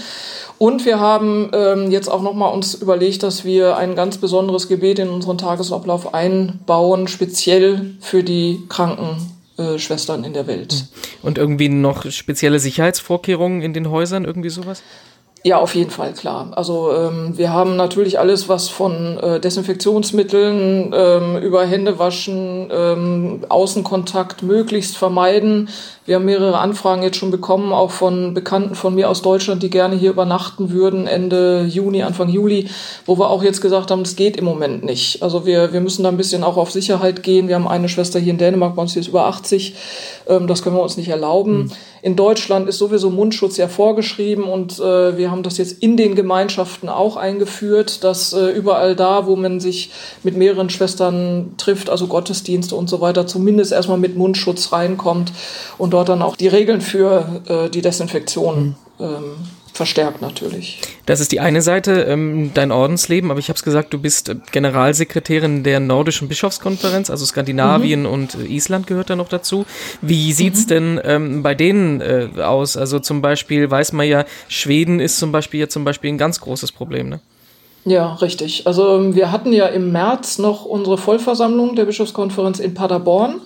Und 0.61 0.85
wir 0.85 0.99
haben 0.99 1.49
ähm, 1.53 1.89
jetzt 1.89 2.07
auch 2.07 2.21
nochmal 2.21 2.53
uns 2.53 2.75
überlegt, 2.75 3.23
dass 3.23 3.43
wir 3.43 3.77
ein 3.77 3.95
ganz 3.95 4.19
besonderes 4.19 4.67
Gebet 4.67 4.99
in 4.99 5.09
unseren 5.09 5.39
Tagesablauf 5.39 6.13
einbauen, 6.13 7.07
speziell 7.07 7.95
für 7.99 8.21
die 8.21 8.59
Kranken 8.69 9.17
äh, 9.57 9.77
in 10.23 10.33
der 10.33 10.45
Welt. 10.45 10.71
Hm. 10.73 10.87
Und 11.23 11.39
irgendwie 11.39 11.67
noch 11.67 12.05
spezielle 12.11 12.59
Sicherheitsvorkehrungen 12.59 13.63
in 13.63 13.73
den 13.73 13.89
Häusern, 13.89 14.23
irgendwie 14.23 14.51
sowas? 14.51 14.83
Ja, 15.43 15.57
auf 15.57 15.73
jeden 15.73 15.89
Fall, 15.89 16.13
klar. 16.13 16.51
Also 16.55 16.93
ähm, 16.93 17.35
wir 17.35 17.51
haben 17.51 17.75
natürlich 17.75 18.19
alles, 18.19 18.47
was 18.47 18.69
von 18.69 19.17
äh, 19.17 19.39
Desinfektionsmitteln 19.39 20.93
ähm, 20.95 21.37
über 21.37 21.65
Händewaschen, 21.65 22.69
ähm, 22.71 23.39
Außenkontakt 23.49 24.43
möglichst 24.43 24.95
vermeiden. 24.95 25.69
Wir 26.05 26.15
haben 26.15 26.25
mehrere 26.25 26.57
Anfragen 26.57 27.03
jetzt 27.03 27.17
schon 27.17 27.29
bekommen, 27.29 27.71
auch 27.71 27.91
von 27.91 28.33
Bekannten 28.33 28.73
von 28.73 28.95
mir 28.95 29.07
aus 29.07 29.21
Deutschland, 29.21 29.61
die 29.61 29.69
gerne 29.69 29.95
hier 29.95 30.09
übernachten 30.09 30.71
würden, 30.71 31.05
Ende 31.05 31.65
Juni, 31.69 32.01
Anfang 32.01 32.27
Juli, 32.27 32.69
wo 33.05 33.19
wir 33.19 33.29
auch 33.29 33.43
jetzt 33.43 33.61
gesagt 33.61 33.91
haben, 33.91 34.03
das 34.03 34.15
geht 34.15 34.35
im 34.35 34.45
Moment 34.45 34.83
nicht. 34.83 35.21
Also 35.21 35.45
wir, 35.45 35.73
wir 35.73 35.81
müssen 35.81 36.01
da 36.01 36.09
ein 36.09 36.17
bisschen 36.17 36.43
auch 36.43 36.57
auf 36.57 36.71
Sicherheit 36.71 37.21
gehen. 37.21 37.47
Wir 37.47 37.55
haben 37.55 37.67
eine 37.67 37.87
Schwester 37.87 38.19
hier 38.19 38.31
in 38.31 38.39
Dänemark, 38.39 38.75
bei 38.75 38.81
uns 38.81 38.93
hier 38.93 39.01
ist 39.01 39.09
über 39.09 39.27
80. 39.27 39.75
Ähm, 40.27 40.47
das 40.47 40.63
können 40.63 40.75
wir 40.75 40.81
uns 40.81 40.97
nicht 40.97 41.09
erlauben. 41.09 41.57
Mhm. 41.57 41.71
In 42.03 42.15
Deutschland 42.15 42.67
ist 42.67 42.79
sowieso 42.79 43.11
Mundschutz 43.11 43.57
ja 43.57 43.67
vorgeschrieben 43.67 44.45
und 44.45 44.79
äh, 44.79 45.17
wir 45.17 45.29
haben 45.29 45.43
das 45.43 45.59
jetzt 45.59 45.83
in 45.83 45.97
den 45.97 46.15
Gemeinschaften 46.15 46.89
auch 46.89 47.15
eingeführt, 47.15 48.03
dass 48.03 48.33
äh, 48.33 48.49
überall 48.49 48.95
da, 48.95 49.27
wo 49.27 49.35
man 49.35 49.59
sich 49.59 49.91
mit 50.23 50.35
mehreren 50.35 50.71
Schwestern 50.71 51.53
trifft, 51.57 51.91
also 51.91 52.07
Gottesdienste 52.07 52.75
und 52.75 52.89
so 52.89 53.01
weiter, 53.01 53.27
zumindest 53.27 53.71
erstmal 53.71 53.99
mit 53.99 54.17
Mundschutz 54.17 54.71
reinkommt 54.71 55.31
und 55.77 55.90
dort 55.91 56.09
dann 56.09 56.21
auch 56.21 56.35
die 56.35 56.47
Regeln 56.47 56.81
für 56.81 57.41
äh, 57.47 57.69
die 57.69 57.81
Desinfektion 57.81 58.75
mhm. 58.97 59.05
ähm, 59.05 59.23
verstärkt 59.73 60.21
natürlich. 60.21 60.81
Das 61.05 61.19
ist 61.19 61.31
die 61.31 61.39
eine 61.39 61.61
Seite, 61.61 62.01
ähm, 62.01 62.51
dein 62.53 62.71
Ordensleben, 62.71 63.31
aber 63.31 63.39
ich 63.39 63.49
habe 63.49 63.57
es 63.57 63.63
gesagt, 63.63 63.93
du 63.93 63.99
bist 63.99 64.29
äh, 64.29 64.35
Generalsekretärin 64.51 65.63
der 65.63 65.79
Nordischen 65.79 66.27
Bischofskonferenz, 66.27 67.09
also 67.09 67.25
Skandinavien 67.25 68.01
mhm. 68.01 68.09
und 68.09 68.35
äh, 68.35 68.45
Island 68.45 68.87
gehört 68.87 69.09
da 69.09 69.15
noch 69.15 69.29
dazu. 69.29 69.65
Wie 70.01 70.33
sieht's 70.33 70.65
mhm. 70.65 70.69
denn 70.69 71.01
ähm, 71.03 71.43
bei 71.43 71.55
denen 71.55 72.01
äh, 72.01 72.29
aus? 72.41 72.75
Also 72.75 72.99
zum 72.99 73.21
Beispiel 73.21 73.69
weiß 73.69 73.93
man 73.93 74.07
ja, 74.07 74.25
Schweden 74.47 74.99
ist 74.99 75.17
zum 75.17 75.31
Beispiel 75.31 75.61
ja 75.61 75.69
zum 75.69 75.85
Beispiel 75.85 76.11
ein 76.11 76.17
ganz 76.17 76.41
großes 76.41 76.71
Problem, 76.71 77.09
ne? 77.09 77.19
Ja, 77.83 78.13
richtig. 78.15 78.67
Also 78.67 78.97
ähm, 78.97 79.15
wir 79.15 79.31
hatten 79.31 79.53
ja 79.53 79.65
im 79.65 79.91
März 79.91 80.37
noch 80.37 80.65
unsere 80.65 80.97
Vollversammlung 80.97 81.75
der 81.75 81.85
Bischofskonferenz 81.85 82.59
in 82.59 82.75
Paderborn. 82.75 83.41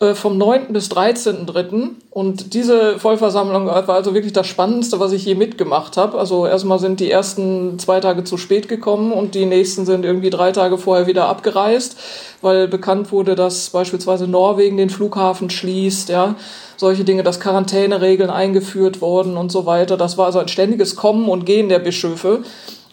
Äh, 0.00 0.14
vom 0.14 0.38
9. 0.38 0.72
bis 0.72 0.90
13.3. 0.90 1.90
Und 2.10 2.54
diese 2.54 2.98
Vollversammlung 2.98 3.66
war 3.66 3.88
also 3.90 4.14
wirklich 4.14 4.32
das 4.32 4.46
Spannendste, 4.46 4.98
was 4.98 5.12
ich 5.12 5.26
je 5.26 5.34
mitgemacht 5.34 5.98
habe. 5.98 6.18
Also 6.18 6.46
erstmal 6.46 6.78
sind 6.78 7.00
die 7.00 7.10
ersten 7.10 7.78
zwei 7.78 8.00
Tage 8.00 8.24
zu 8.24 8.38
spät 8.38 8.66
gekommen 8.66 9.12
und 9.12 9.34
die 9.34 9.44
nächsten 9.44 9.84
sind 9.84 10.06
irgendwie 10.06 10.30
drei 10.30 10.52
Tage 10.52 10.78
vorher 10.78 11.06
wieder 11.06 11.26
abgereist, 11.26 11.98
weil 12.40 12.66
bekannt 12.66 13.12
wurde, 13.12 13.34
dass 13.34 13.68
beispielsweise 13.70 14.26
Norwegen 14.26 14.78
den 14.78 14.88
Flughafen 14.88 15.50
schließt, 15.50 16.08
ja. 16.08 16.34
Solche 16.78 17.04
Dinge, 17.04 17.22
dass 17.22 17.38
Quarantäneregeln 17.38 18.30
eingeführt 18.30 19.02
wurden 19.02 19.36
und 19.36 19.52
so 19.52 19.66
weiter. 19.66 19.98
Das 19.98 20.16
war 20.16 20.24
also 20.24 20.38
ein 20.38 20.48
ständiges 20.48 20.96
Kommen 20.96 21.28
und 21.28 21.44
Gehen 21.44 21.68
der 21.68 21.78
Bischöfe. 21.78 22.42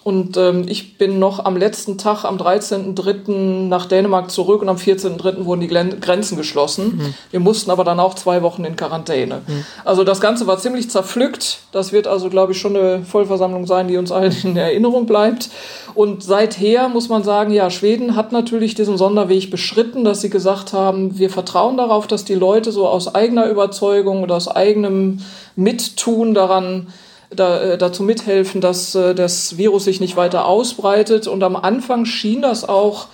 Und 0.08 0.38
ähm, 0.38 0.64
ich 0.70 0.98
bin 0.98 1.20
noch 1.20 1.44
am 1.44 1.58
letzten 1.58 1.98
Tag, 1.98 2.24
am 2.24 2.38
13.03. 2.38 3.68
nach 3.68 3.88
Dänemark 3.88 4.32
zurück 4.32 4.62
und 4.62 4.70
am 4.70 4.78
14.03. 4.78 5.44
wurden 5.44 5.60
die 5.60 5.68
Grenzen 5.68 6.38
geschlossen. 6.38 6.96
Mhm. 6.96 7.14
Wir 7.32 7.42
mussten 7.42 7.72
aber 7.72 7.84
dann 7.84 8.00
auch 8.00 8.14
zwei 8.14 8.42
Wochen 8.42 8.64
in 8.64 8.78
Quarantäne. 8.78 9.42
Mhm. 9.46 9.66
Also 9.84 10.06
das 10.06 10.22
Ganze 10.22 10.48
war 10.48 10.60
ziemlich 10.60 10.90
zerpflückt. 10.90 11.60
Das 11.74 11.92
wird 11.92 12.08
also, 12.08 12.30
glaube 12.30 12.54
ich, 12.54 12.58
schon 12.58 12.78
eine 12.78 13.04
Vollversammlung 13.04 13.68
sein, 13.68 13.90
die 13.90 13.98
uns 13.98 14.14
allen 14.14 14.34
in 14.44 14.56
Erinnerung 14.56 15.08
bleibt. 15.08 15.50
Und 15.94 16.24
seither 16.24 16.88
muss 16.88 17.10
man 17.10 17.26
sagen, 17.26 17.52
ja, 17.52 17.70
Schweden 17.70 18.16
hat 18.16 18.32
natürlich 18.32 18.76
diesen 18.76 18.98
Sonderweg 18.98 19.52
beschritten, 19.52 20.06
dass 20.06 20.22
sie 20.22 20.30
gesagt 20.30 20.72
haben, 20.72 21.20
wir 21.20 21.30
vertrauen 21.30 21.76
darauf, 21.76 22.08
dass 22.08 22.24
die 22.24 22.36
Leute 22.36 22.72
so 22.72 22.88
aus 22.88 23.14
eigener 23.14 23.50
Überzeugung 23.50 24.24
oder 24.24 24.36
aus 24.36 24.48
eigenem 24.48 25.20
Mittun 25.58 26.34
daran 26.34 26.88
da, 27.30 27.62
äh, 27.62 27.78
dazu 27.78 28.04
mithelfen, 28.04 28.62
dass 28.62 28.96
äh, 28.96 29.14
das 29.14 29.58
Virus 29.58 29.86
sich 29.86 30.00
nicht 30.00 30.16
weiter 30.16 30.46
ausbreitet. 30.46 31.28
Und 31.28 31.44
am 31.44 31.56
Anfang 31.56 32.06
schien 32.06 32.42
das 32.42 32.68
auch 32.68 33.08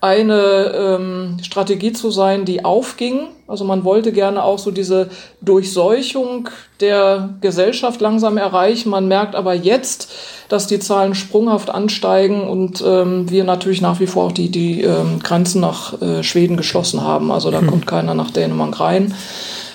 eine 0.00 0.72
ähm, 0.76 1.36
Strategie 1.42 1.92
zu 1.92 2.10
sein, 2.10 2.44
die 2.44 2.64
aufging. 2.64 3.28
Also 3.48 3.64
man 3.64 3.84
wollte 3.84 4.12
gerne 4.12 4.44
auch 4.44 4.58
so 4.58 4.70
diese 4.70 5.10
Durchseuchung 5.40 6.48
der 6.80 7.30
Gesellschaft 7.40 8.00
langsam 8.00 8.36
erreichen. 8.36 8.90
Man 8.90 9.08
merkt 9.08 9.34
aber 9.34 9.54
jetzt, 9.54 10.12
dass 10.48 10.68
die 10.68 10.78
Zahlen 10.78 11.16
sprunghaft 11.16 11.70
ansteigen 11.70 12.42
und 12.42 12.82
ähm, 12.86 13.28
wir 13.28 13.42
natürlich 13.42 13.80
nach 13.80 13.98
wie 13.98 14.06
vor 14.06 14.26
auch 14.26 14.32
die, 14.32 14.50
die 14.50 14.82
ähm, 14.82 15.18
Grenzen 15.20 15.60
nach 15.60 16.00
äh, 16.00 16.22
Schweden 16.22 16.56
geschlossen 16.56 17.02
haben. 17.02 17.32
Also 17.32 17.50
da 17.50 17.60
hm. 17.60 17.66
kommt 17.66 17.86
keiner 17.86 18.14
nach 18.14 18.30
Dänemark 18.30 18.78
rein. 18.78 19.14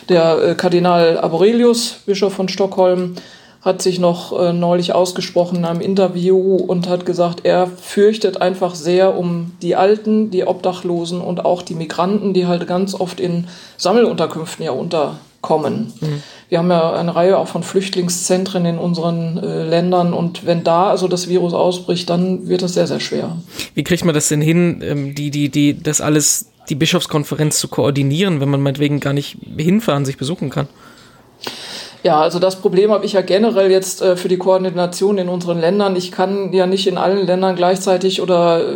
Der 0.08 0.42
äh, 0.42 0.56
Kardinal 0.56 1.20
Aurelius, 1.20 1.98
Bischof 2.06 2.34
von 2.34 2.48
Stockholm, 2.48 3.16
hat 3.64 3.82
sich 3.82 3.98
noch 3.98 4.38
äh, 4.38 4.52
neulich 4.52 4.94
ausgesprochen 4.94 5.60
in 5.60 5.66
einem 5.66 5.80
Interview 5.80 6.58
und 6.58 6.90
hat 6.90 7.06
gesagt, 7.06 7.42
er 7.44 7.68
fürchtet 7.68 8.42
einfach 8.42 8.76
sehr 8.76 9.18
um 9.18 9.54
die 9.62 9.76
Alten, 9.76 10.32
die 10.32 10.46
Obdachlosen 10.46 11.22
und 11.22 11.46
auch 11.46 11.62
die 11.62 11.76
Migranten, 11.76 12.34
die 12.34 12.46
halt 12.46 12.68
ganz 12.68 12.94
oft 12.94 13.22
in 13.22 13.48
Sammelunterkünften 13.78 14.66
ja 14.66 14.72
unterkommen. 14.72 15.94
Mhm. 16.02 16.24
Wir 16.50 16.60
haben 16.60 16.70
ja 16.72 16.92
eine 16.92 17.16
Reihe 17.16 17.38
auch 17.38 17.48
von 17.48 17.64
Flüchtlingszentren 17.64 18.66
in 18.66 18.78
unseren 18.78 19.38
äh, 19.38 19.64
Ländern 19.64 20.14
und 20.14 20.46
wenn 20.46 20.66
da 20.66 20.90
also 20.90 21.08
das 21.08 21.30
Virus 21.30 21.54
ausbricht, 21.54 22.10
dann 22.10 22.50
wird 22.50 22.64
es 22.64 22.74
sehr, 22.74 22.86
sehr 22.86 23.00
schwer. 23.00 23.38
Wie 23.76 23.84
kriegt 23.84 24.04
man 24.04 24.14
das 24.14 24.28
denn 24.28 24.42
hin, 24.42 24.82
ähm, 24.84 25.16
die, 25.16 25.32
die, 25.32 25.48
die, 25.48 25.82
das 25.82 26.02
alles, 26.02 26.48
die 26.68 26.76
Bischofskonferenz 26.76 27.60
zu 27.60 27.70
koordinieren, 27.70 28.42
wenn 28.42 28.50
man 28.50 28.62
meinetwegen 28.62 29.00
gar 29.00 29.14
nicht 29.14 29.38
hinfahren, 29.58 30.04
sich 30.04 30.18
besuchen 30.18 30.50
kann? 30.50 30.68
Ja, 32.04 32.20
also 32.20 32.38
das 32.38 32.58
Problem 32.58 32.92
habe 32.92 33.06
ich 33.06 33.14
ja 33.14 33.22
generell 33.22 33.72
jetzt 33.72 34.02
äh, 34.02 34.18
für 34.18 34.28
die 34.28 34.38
Koordination 34.38 35.18
in 35.18 35.30
unseren 35.30 35.62
Ländern. 35.62 35.96
Ich 35.96 36.12
kann 36.12 36.52
ja 36.52 36.68
nicht 36.68 36.86
in 36.86 36.98
allen 36.98 37.26
Ländern 37.26 37.56
gleichzeitig 37.56 38.22
oder 38.22 38.60
äh, 38.60 38.76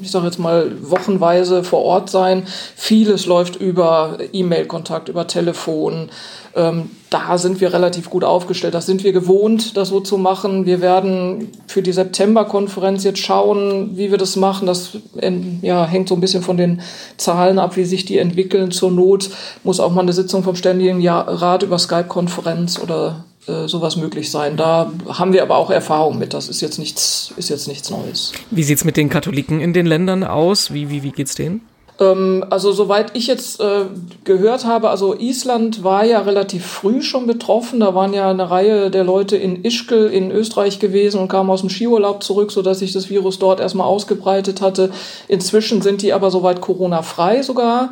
ich 0.00 0.10
sage 0.10 0.24
jetzt 0.24 0.38
mal 0.38 0.72
wochenweise 0.80 1.62
vor 1.62 1.82
Ort 1.82 2.08
sein. 2.08 2.44
Vieles 2.74 3.26
läuft 3.26 3.56
über 3.56 4.16
E-Mail-Kontakt, 4.32 5.10
über 5.10 5.26
Telefon. 5.26 6.08
Ähm, 6.56 6.90
da 7.10 7.38
sind 7.38 7.60
wir 7.60 7.72
relativ 7.72 8.10
gut 8.10 8.24
aufgestellt. 8.24 8.74
Das 8.74 8.86
sind 8.86 9.02
wir 9.02 9.12
gewohnt, 9.12 9.76
das 9.76 9.88
so 9.88 10.00
zu 10.00 10.18
machen. 10.18 10.66
Wir 10.66 10.80
werden 10.80 11.50
für 11.66 11.82
die 11.82 11.92
September-Konferenz 11.92 13.04
jetzt 13.04 13.20
schauen, 13.20 13.96
wie 13.96 14.10
wir 14.10 14.18
das 14.18 14.36
machen. 14.36 14.66
Das 14.66 14.96
ja, 15.62 15.86
hängt 15.86 16.08
so 16.08 16.14
ein 16.14 16.20
bisschen 16.20 16.42
von 16.42 16.56
den 16.56 16.82
Zahlen 17.16 17.58
ab, 17.58 17.76
wie 17.76 17.84
sich 17.84 18.04
die 18.04 18.18
entwickeln. 18.18 18.70
Zur 18.70 18.90
Not 18.90 19.30
muss 19.64 19.80
auch 19.80 19.92
mal 19.92 20.02
eine 20.02 20.12
Sitzung 20.12 20.42
vom 20.42 20.54
Ständigen 20.54 21.06
Rat 21.06 21.62
über 21.62 21.78
Skype-Konferenz 21.78 22.78
oder 22.78 23.24
äh, 23.46 23.66
sowas 23.66 23.96
möglich 23.96 24.30
sein. 24.30 24.58
Da 24.58 24.92
haben 25.08 25.32
wir 25.32 25.42
aber 25.42 25.56
auch 25.56 25.70
Erfahrung 25.70 26.18
mit. 26.18 26.34
Das 26.34 26.48
ist 26.48 26.60
jetzt 26.60 26.78
nichts, 26.78 27.32
ist 27.36 27.48
jetzt 27.48 27.68
nichts 27.68 27.88
Neues. 27.88 28.32
Wie 28.50 28.62
sieht 28.62 28.78
es 28.78 28.84
mit 28.84 28.98
den 28.98 29.08
Katholiken 29.08 29.60
in 29.60 29.72
den 29.72 29.86
Ländern 29.86 30.24
aus? 30.24 30.74
Wie, 30.74 30.90
wie, 30.90 31.02
wie 31.02 31.12
geht's 31.12 31.34
denen? 31.34 31.62
Ähm, 32.00 32.44
also 32.50 32.72
soweit 32.72 33.16
ich 33.16 33.26
jetzt 33.26 33.60
äh, 33.60 33.86
gehört 34.24 34.64
habe, 34.64 34.90
also 34.90 35.14
Island 35.14 35.82
war 35.82 36.04
ja 36.04 36.20
relativ 36.20 36.66
früh 36.66 37.02
schon 37.02 37.26
betroffen. 37.26 37.80
Da 37.80 37.94
waren 37.94 38.14
ja 38.14 38.30
eine 38.30 38.50
Reihe 38.50 38.90
der 38.90 39.04
Leute 39.04 39.36
in 39.36 39.64
Ischgl 39.64 40.06
in 40.06 40.30
Österreich 40.30 40.78
gewesen 40.78 41.20
und 41.20 41.28
kamen 41.28 41.50
aus 41.50 41.60
dem 41.60 41.70
Skiurlaub 41.70 42.22
zurück, 42.22 42.52
sodass 42.52 42.78
sich 42.78 42.92
das 42.92 43.10
Virus 43.10 43.38
dort 43.38 43.60
erstmal 43.60 43.86
ausgebreitet 43.86 44.60
hatte. 44.60 44.90
Inzwischen 45.26 45.82
sind 45.82 46.02
die 46.02 46.12
aber 46.12 46.30
soweit 46.30 46.60
Corona-frei 46.60 47.42
sogar. 47.42 47.90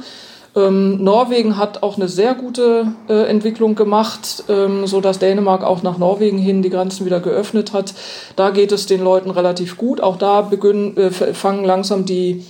Ähm, 0.54 1.04
Norwegen 1.04 1.58
hat 1.58 1.82
auch 1.82 1.96
eine 1.96 2.08
sehr 2.08 2.34
gute 2.34 2.86
äh, 3.10 3.28
Entwicklung 3.28 3.74
gemacht, 3.74 4.44
ähm, 4.48 4.86
so 4.86 5.02
dass 5.02 5.18
Dänemark 5.18 5.62
auch 5.62 5.82
nach 5.82 5.98
Norwegen 5.98 6.38
hin 6.38 6.62
die 6.62 6.70
Grenzen 6.70 7.04
wieder 7.04 7.20
geöffnet 7.20 7.74
hat. 7.74 7.92
Da 8.36 8.48
geht 8.48 8.72
es 8.72 8.86
den 8.86 9.04
Leuten 9.04 9.30
relativ 9.30 9.76
gut. 9.76 10.00
Auch 10.00 10.16
da 10.16 10.40
beginnen, 10.40 10.96
äh, 10.96 11.10
fangen 11.10 11.64
langsam 11.64 12.06
die 12.06 12.42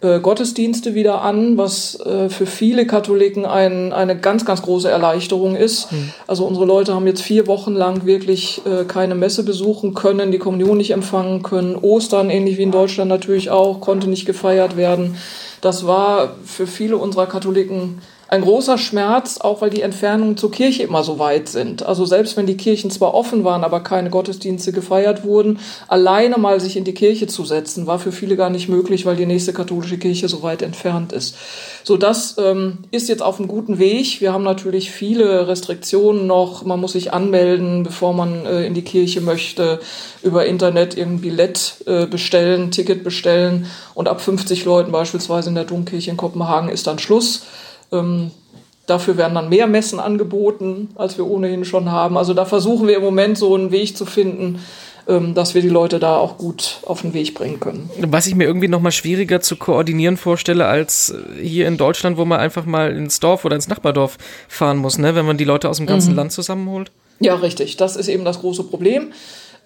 äh, 0.00 0.20
Gottesdienste 0.20 0.94
wieder 0.94 1.22
an, 1.22 1.58
was 1.58 1.98
äh, 2.00 2.28
für 2.28 2.46
viele 2.46 2.86
Katholiken 2.86 3.44
ein, 3.44 3.92
eine 3.92 4.16
ganz, 4.16 4.44
ganz 4.44 4.62
große 4.62 4.88
Erleichterung 4.88 5.56
ist. 5.56 5.90
Mhm. 5.90 6.12
Also 6.26 6.46
unsere 6.46 6.66
Leute 6.66 6.94
haben 6.94 7.06
jetzt 7.06 7.22
vier 7.22 7.48
Wochen 7.48 7.74
lang 7.74 8.06
wirklich 8.06 8.62
äh, 8.64 8.84
keine 8.84 9.16
Messe 9.16 9.42
besuchen 9.42 9.94
können, 9.94 10.30
die 10.30 10.38
Kommunion 10.38 10.76
nicht 10.76 10.92
empfangen 10.92 11.42
können. 11.42 11.74
Ostern, 11.74 12.30
ähnlich 12.30 12.58
wie 12.58 12.62
in 12.62 12.70
Deutschland 12.70 13.08
natürlich 13.08 13.50
auch, 13.50 13.80
konnte 13.80 14.08
nicht 14.08 14.24
gefeiert 14.24 14.76
werden. 14.76 15.16
Das 15.60 15.86
war 15.86 16.36
für 16.44 16.68
viele 16.68 16.96
unserer 16.96 17.26
Katholiken 17.26 18.00
ein 18.28 18.42
großer 18.42 18.76
Schmerz, 18.76 19.38
auch 19.38 19.60
weil 19.60 19.70
die 19.70 19.82
Entfernungen 19.82 20.36
zur 20.36 20.50
Kirche 20.50 20.82
immer 20.82 21.04
so 21.04 21.18
weit 21.18 21.48
sind. 21.48 21.84
Also 21.84 22.04
selbst 22.04 22.36
wenn 22.36 22.46
die 22.46 22.56
Kirchen 22.56 22.90
zwar 22.90 23.14
offen 23.14 23.44
waren, 23.44 23.64
aber 23.64 23.80
keine 23.80 24.10
Gottesdienste 24.10 24.72
gefeiert 24.72 25.24
wurden, 25.24 25.60
alleine 25.86 26.36
mal 26.36 26.60
sich 26.60 26.76
in 26.76 26.84
die 26.84 26.94
Kirche 26.94 27.26
zu 27.26 27.44
setzen, 27.44 27.86
war 27.86 27.98
für 27.98 28.12
viele 28.12 28.36
gar 28.36 28.50
nicht 28.50 28.68
möglich, 28.68 29.06
weil 29.06 29.16
die 29.16 29.26
nächste 29.26 29.52
katholische 29.52 29.98
Kirche 29.98 30.28
so 30.28 30.42
weit 30.42 30.62
entfernt 30.62 31.12
ist. 31.12 31.36
So, 31.84 31.96
das 31.96 32.36
ähm, 32.38 32.78
ist 32.90 33.08
jetzt 33.08 33.22
auf 33.22 33.38
einem 33.38 33.48
guten 33.48 33.78
Weg. 33.78 34.20
Wir 34.20 34.32
haben 34.32 34.44
natürlich 34.44 34.90
viele 34.90 35.48
Restriktionen 35.48 36.26
noch. 36.26 36.64
Man 36.64 36.80
muss 36.80 36.92
sich 36.92 37.14
anmelden, 37.14 37.84
bevor 37.84 38.12
man 38.12 38.44
äh, 38.44 38.66
in 38.66 38.74
die 38.74 38.82
Kirche 38.82 39.20
möchte, 39.20 39.80
über 40.22 40.44
Internet 40.44 40.96
irgendwie 40.98 41.28
Billett 41.28 41.74
äh, 41.86 42.06
bestellen, 42.06 42.70
Ticket 42.70 43.04
bestellen 43.04 43.66
und 43.94 44.08
ab 44.08 44.20
50 44.20 44.64
Leuten 44.64 44.92
beispielsweise 44.92 45.50
in 45.50 45.54
der 45.54 45.64
Domkirche 45.64 46.10
in 46.10 46.16
Kopenhagen 46.16 46.68
ist 46.68 46.86
dann 46.86 46.98
Schluss. 46.98 47.42
Ähm, 47.92 48.30
dafür 48.86 49.16
werden 49.16 49.34
dann 49.34 49.48
mehr 49.48 49.66
Messen 49.66 50.00
angeboten, 50.00 50.90
als 50.94 51.18
wir 51.18 51.26
ohnehin 51.26 51.64
schon 51.64 51.90
haben. 51.90 52.16
Also 52.16 52.34
da 52.34 52.44
versuchen 52.44 52.88
wir 52.88 52.96
im 52.96 53.02
Moment 53.02 53.38
so 53.38 53.54
einen 53.54 53.70
Weg 53.70 53.96
zu 53.96 54.06
finden, 54.06 54.60
ähm, 55.06 55.34
dass 55.34 55.54
wir 55.54 55.62
die 55.62 55.68
Leute 55.68 55.98
da 55.98 56.16
auch 56.16 56.38
gut 56.38 56.80
auf 56.84 57.02
den 57.02 57.14
Weg 57.14 57.34
bringen 57.34 57.60
können. 57.60 57.90
Was 58.08 58.26
ich 58.26 58.34
mir 58.34 58.44
irgendwie 58.44 58.68
noch 58.68 58.80
mal 58.80 58.92
schwieriger 58.92 59.40
zu 59.40 59.56
koordinieren 59.56 60.16
vorstelle 60.16 60.66
als 60.66 61.14
hier 61.40 61.66
in 61.66 61.76
Deutschland, 61.76 62.16
wo 62.16 62.24
man 62.24 62.40
einfach 62.40 62.64
mal 62.64 62.94
ins 62.94 63.20
Dorf 63.20 63.44
oder 63.44 63.56
ins 63.56 63.68
Nachbardorf 63.68 64.18
fahren 64.48 64.78
muss, 64.78 64.98
ne? 64.98 65.14
wenn 65.14 65.26
man 65.26 65.38
die 65.38 65.44
Leute 65.44 65.68
aus 65.68 65.78
dem 65.78 65.86
ganzen 65.86 66.10
mhm. 66.10 66.16
Land 66.16 66.32
zusammenholt. 66.32 66.90
Ja, 67.20 67.34
richtig. 67.34 67.76
Das 67.76 67.96
ist 67.96 68.08
eben 68.08 68.24
das 68.24 68.40
große 68.40 68.64
Problem 68.64 69.12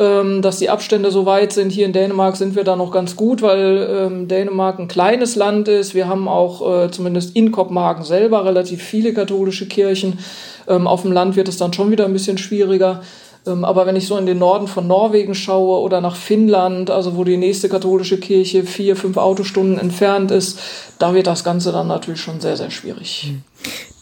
ähm, 0.03 0.43
dass 0.43 0.59
die 0.59 0.69
Abstände 0.69 1.13
so 1.13 1.27
weit 1.27 1.53
sind. 1.53 1.71
Hier 1.71 1.87
in 1.87 1.93
Dänemark 1.93 2.37
sind 2.37 2.57
wir 2.57 2.65
da 2.65 2.75
noch 2.75 2.91
ganz 2.91 3.15
gut, 3.15 3.41
weil 3.41 3.89
ähm, 3.89 4.27
Dänemark 4.29 4.81
ein 4.81 4.89
kleines 4.89 5.37
Land 5.37 5.69
ist. 5.69 5.95
Wir 5.95 6.09
haben 6.09 6.27
auch 6.27 6.85
äh, 6.85 6.91
zumindest 6.91 7.37
in 7.37 7.53
Kopenhagen 7.53 8.03
selber 8.03 8.45
relativ 8.45 8.83
viele 8.83 9.15
katholische 9.15 9.69
Kirchen. 9.69 10.19
Ähm, 10.67 10.89
auf 10.89 11.03
dem 11.03 11.13
Land 11.13 11.37
wird 11.37 11.49
es 11.49 11.57
dann 11.57 11.73
schon 11.73 11.93
wieder 11.93 12.05
ein 12.05 12.13
bisschen 12.13 12.37
schwieriger. 12.37 13.03
Ähm, 13.47 13.65
aber 13.65 13.87
wenn 13.87 13.95
ich 13.95 14.09
so 14.09 14.17
in 14.17 14.27
den 14.27 14.39
Norden 14.39 14.67
von 14.67 14.89
Norwegen 14.89 15.37
schaue 15.37 15.81
oder 15.81 16.01
nach 16.01 16.17
Finnland, 16.17 16.91
also 16.91 17.17
wo 17.17 17.23
die 17.23 17.37
nächste 17.37 17.69
katholische 17.69 18.19
Kirche 18.19 18.65
vier, 18.65 18.97
fünf 18.97 19.17
Autostunden 19.17 19.79
entfernt 19.79 20.33
ist, 20.33 20.59
da 20.99 21.15
wird 21.15 21.29
das 21.29 21.45
Ganze 21.45 21.71
dann 21.71 21.87
natürlich 21.87 22.21
schon 22.21 22.41
sehr, 22.41 22.57
sehr 22.57 22.71
schwierig. 22.71 23.33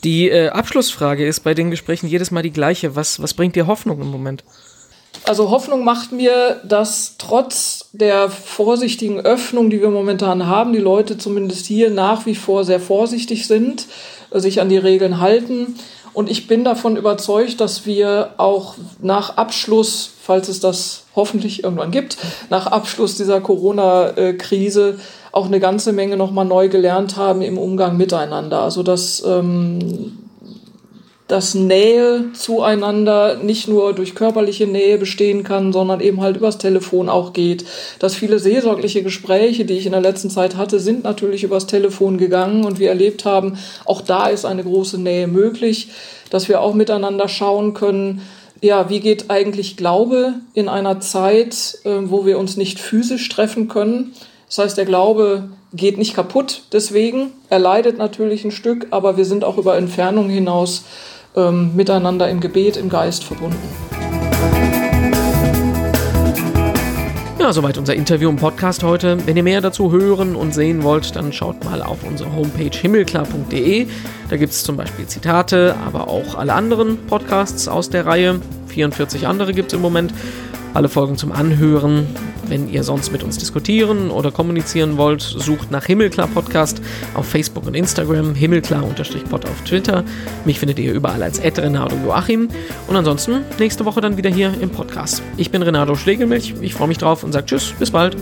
Die 0.02 0.30
äh, 0.30 0.48
Abschlussfrage 0.48 1.26
ist 1.26 1.40
bei 1.40 1.52
den 1.52 1.70
Gesprächen 1.70 2.06
jedes 2.06 2.30
Mal 2.30 2.42
die 2.42 2.52
gleiche. 2.52 2.96
Was, 2.96 3.22
was 3.22 3.34
bringt 3.34 3.54
dir 3.54 3.66
Hoffnung 3.66 4.00
im 4.00 4.08
Moment? 4.08 4.44
Also 5.30 5.50
Hoffnung 5.50 5.84
macht 5.84 6.10
mir, 6.10 6.60
dass 6.64 7.14
trotz 7.16 7.88
der 7.92 8.30
vorsichtigen 8.30 9.20
Öffnung, 9.20 9.70
die 9.70 9.80
wir 9.80 9.90
momentan 9.90 10.48
haben, 10.48 10.72
die 10.72 10.80
Leute 10.80 11.18
zumindest 11.18 11.66
hier 11.66 11.88
nach 11.88 12.26
wie 12.26 12.34
vor 12.34 12.64
sehr 12.64 12.80
vorsichtig 12.80 13.46
sind, 13.46 13.86
sich 14.32 14.60
an 14.60 14.68
die 14.68 14.76
Regeln 14.76 15.20
halten. 15.20 15.76
Und 16.14 16.28
ich 16.28 16.48
bin 16.48 16.64
davon 16.64 16.96
überzeugt, 16.96 17.60
dass 17.60 17.86
wir 17.86 18.30
auch 18.38 18.74
nach 19.00 19.36
Abschluss, 19.36 20.10
falls 20.20 20.48
es 20.48 20.58
das 20.58 21.04
hoffentlich 21.14 21.62
irgendwann 21.62 21.92
gibt, 21.92 22.18
nach 22.48 22.66
Abschluss 22.66 23.14
dieser 23.14 23.40
Corona-Krise 23.40 24.98
auch 25.30 25.46
eine 25.46 25.60
ganze 25.60 25.92
Menge 25.92 26.16
nochmal 26.16 26.44
neu 26.44 26.68
gelernt 26.68 27.16
haben 27.16 27.40
im 27.42 27.56
Umgang 27.56 27.96
miteinander. 27.96 28.62
Also 28.62 28.82
dass 28.82 29.22
ähm, 29.24 30.29
dass 31.30 31.54
Nähe 31.54 32.24
zueinander 32.32 33.36
nicht 33.36 33.68
nur 33.68 33.92
durch 33.92 34.16
körperliche 34.16 34.66
Nähe 34.66 34.98
bestehen 34.98 35.44
kann, 35.44 35.72
sondern 35.72 36.00
eben 36.00 36.20
halt 36.20 36.36
übers 36.36 36.58
Telefon 36.58 37.08
auch 37.08 37.32
geht. 37.32 37.64
Dass 38.00 38.16
viele 38.16 38.40
seelsorgliche 38.40 39.04
Gespräche, 39.04 39.64
die 39.64 39.74
ich 39.74 39.86
in 39.86 39.92
der 39.92 40.00
letzten 40.00 40.28
Zeit 40.28 40.56
hatte, 40.56 40.80
sind 40.80 41.04
natürlich 41.04 41.44
übers 41.44 41.68
Telefon 41.68 42.18
gegangen 42.18 42.64
und 42.64 42.80
wir 42.80 42.88
erlebt 42.88 43.24
haben, 43.24 43.58
auch 43.84 44.00
da 44.00 44.26
ist 44.26 44.44
eine 44.44 44.64
große 44.64 44.98
Nähe 45.00 45.28
möglich, 45.28 45.90
dass 46.30 46.48
wir 46.48 46.60
auch 46.60 46.74
miteinander 46.74 47.28
schauen 47.28 47.74
können, 47.74 48.22
ja, 48.60 48.90
wie 48.90 49.00
geht 49.00 49.30
eigentlich 49.30 49.76
Glaube 49.76 50.34
in 50.52 50.68
einer 50.68 51.00
Zeit, 51.00 51.78
äh, 51.84 51.90
wo 52.02 52.26
wir 52.26 52.38
uns 52.38 52.56
nicht 52.56 52.80
physisch 52.80 53.28
treffen 53.28 53.68
können? 53.68 54.14
Das 54.48 54.58
heißt, 54.58 54.76
der 54.76 54.84
Glaube 54.84 55.48
geht 55.72 55.96
nicht 55.96 56.14
kaputt 56.14 56.62
deswegen. 56.72 57.32
Er 57.48 57.60
leidet 57.60 57.98
natürlich 57.98 58.44
ein 58.44 58.50
Stück, 58.50 58.88
aber 58.90 59.16
wir 59.16 59.24
sind 59.24 59.44
auch 59.44 59.58
über 59.58 59.76
Entfernung 59.76 60.28
hinaus 60.28 60.84
ähm, 61.36 61.74
miteinander 61.76 62.28
im 62.28 62.40
Gebet, 62.40 62.76
im 62.76 62.88
Geist 62.88 63.24
verbunden. 63.24 63.58
Ja, 67.40 67.54
soweit 67.54 67.78
unser 67.78 67.94
Interview 67.94 68.28
im 68.28 68.36
Podcast 68.36 68.82
heute. 68.82 69.16
Wenn 69.26 69.34
ihr 69.34 69.42
mehr 69.42 69.62
dazu 69.62 69.90
hören 69.90 70.36
und 70.36 70.52
sehen 70.52 70.82
wollt, 70.82 71.16
dann 71.16 71.32
schaut 71.32 71.64
mal 71.64 71.82
auf 71.82 72.04
unsere 72.04 72.36
Homepage 72.36 72.76
himmelklar.de. 72.76 73.86
Da 74.28 74.36
gibt 74.36 74.52
es 74.52 74.62
zum 74.62 74.76
Beispiel 74.76 75.06
Zitate, 75.06 75.74
aber 75.86 76.08
auch 76.08 76.34
alle 76.34 76.52
anderen 76.52 76.98
Podcasts 77.06 77.66
aus 77.66 77.88
der 77.88 78.04
Reihe. 78.04 78.40
44 78.66 79.26
andere 79.26 79.54
gibt 79.54 79.72
es 79.72 79.76
im 79.76 79.80
Moment. 79.80 80.12
Alle 80.74 80.90
Folgen 80.90 81.16
zum 81.16 81.32
Anhören 81.32 82.08
wenn 82.50 82.68
ihr 82.68 82.82
sonst 82.84 83.12
mit 83.12 83.22
uns 83.22 83.38
diskutieren 83.38 84.10
oder 84.10 84.30
kommunizieren 84.30 84.98
wollt, 84.98 85.22
sucht 85.22 85.70
nach 85.70 85.86
Himmelklar 85.86 86.26
Podcast 86.26 86.82
auf 87.14 87.26
Facebook 87.26 87.66
und 87.66 87.74
Instagram, 87.74 88.34
Himmelklar-Pod 88.34 89.44
auf 89.46 89.62
Twitter. 89.64 90.04
Mich 90.44 90.58
findet 90.58 90.78
ihr 90.78 90.92
überall 90.92 91.22
als 91.22 91.40
Renato 91.40 91.96
Joachim. 92.04 92.48
Und 92.88 92.96
ansonsten 92.96 93.42
nächste 93.58 93.84
Woche 93.84 94.00
dann 94.00 94.16
wieder 94.16 94.30
hier 94.30 94.52
im 94.60 94.70
Podcast. 94.70 95.22
Ich 95.36 95.50
bin 95.50 95.62
Renato 95.62 95.94
Schlegelmilch, 95.94 96.54
ich 96.60 96.74
freue 96.74 96.88
mich 96.88 96.98
drauf 96.98 97.24
und 97.24 97.32
sage 97.32 97.46
Tschüss, 97.46 97.72
bis 97.78 97.90
bald. 97.90 98.16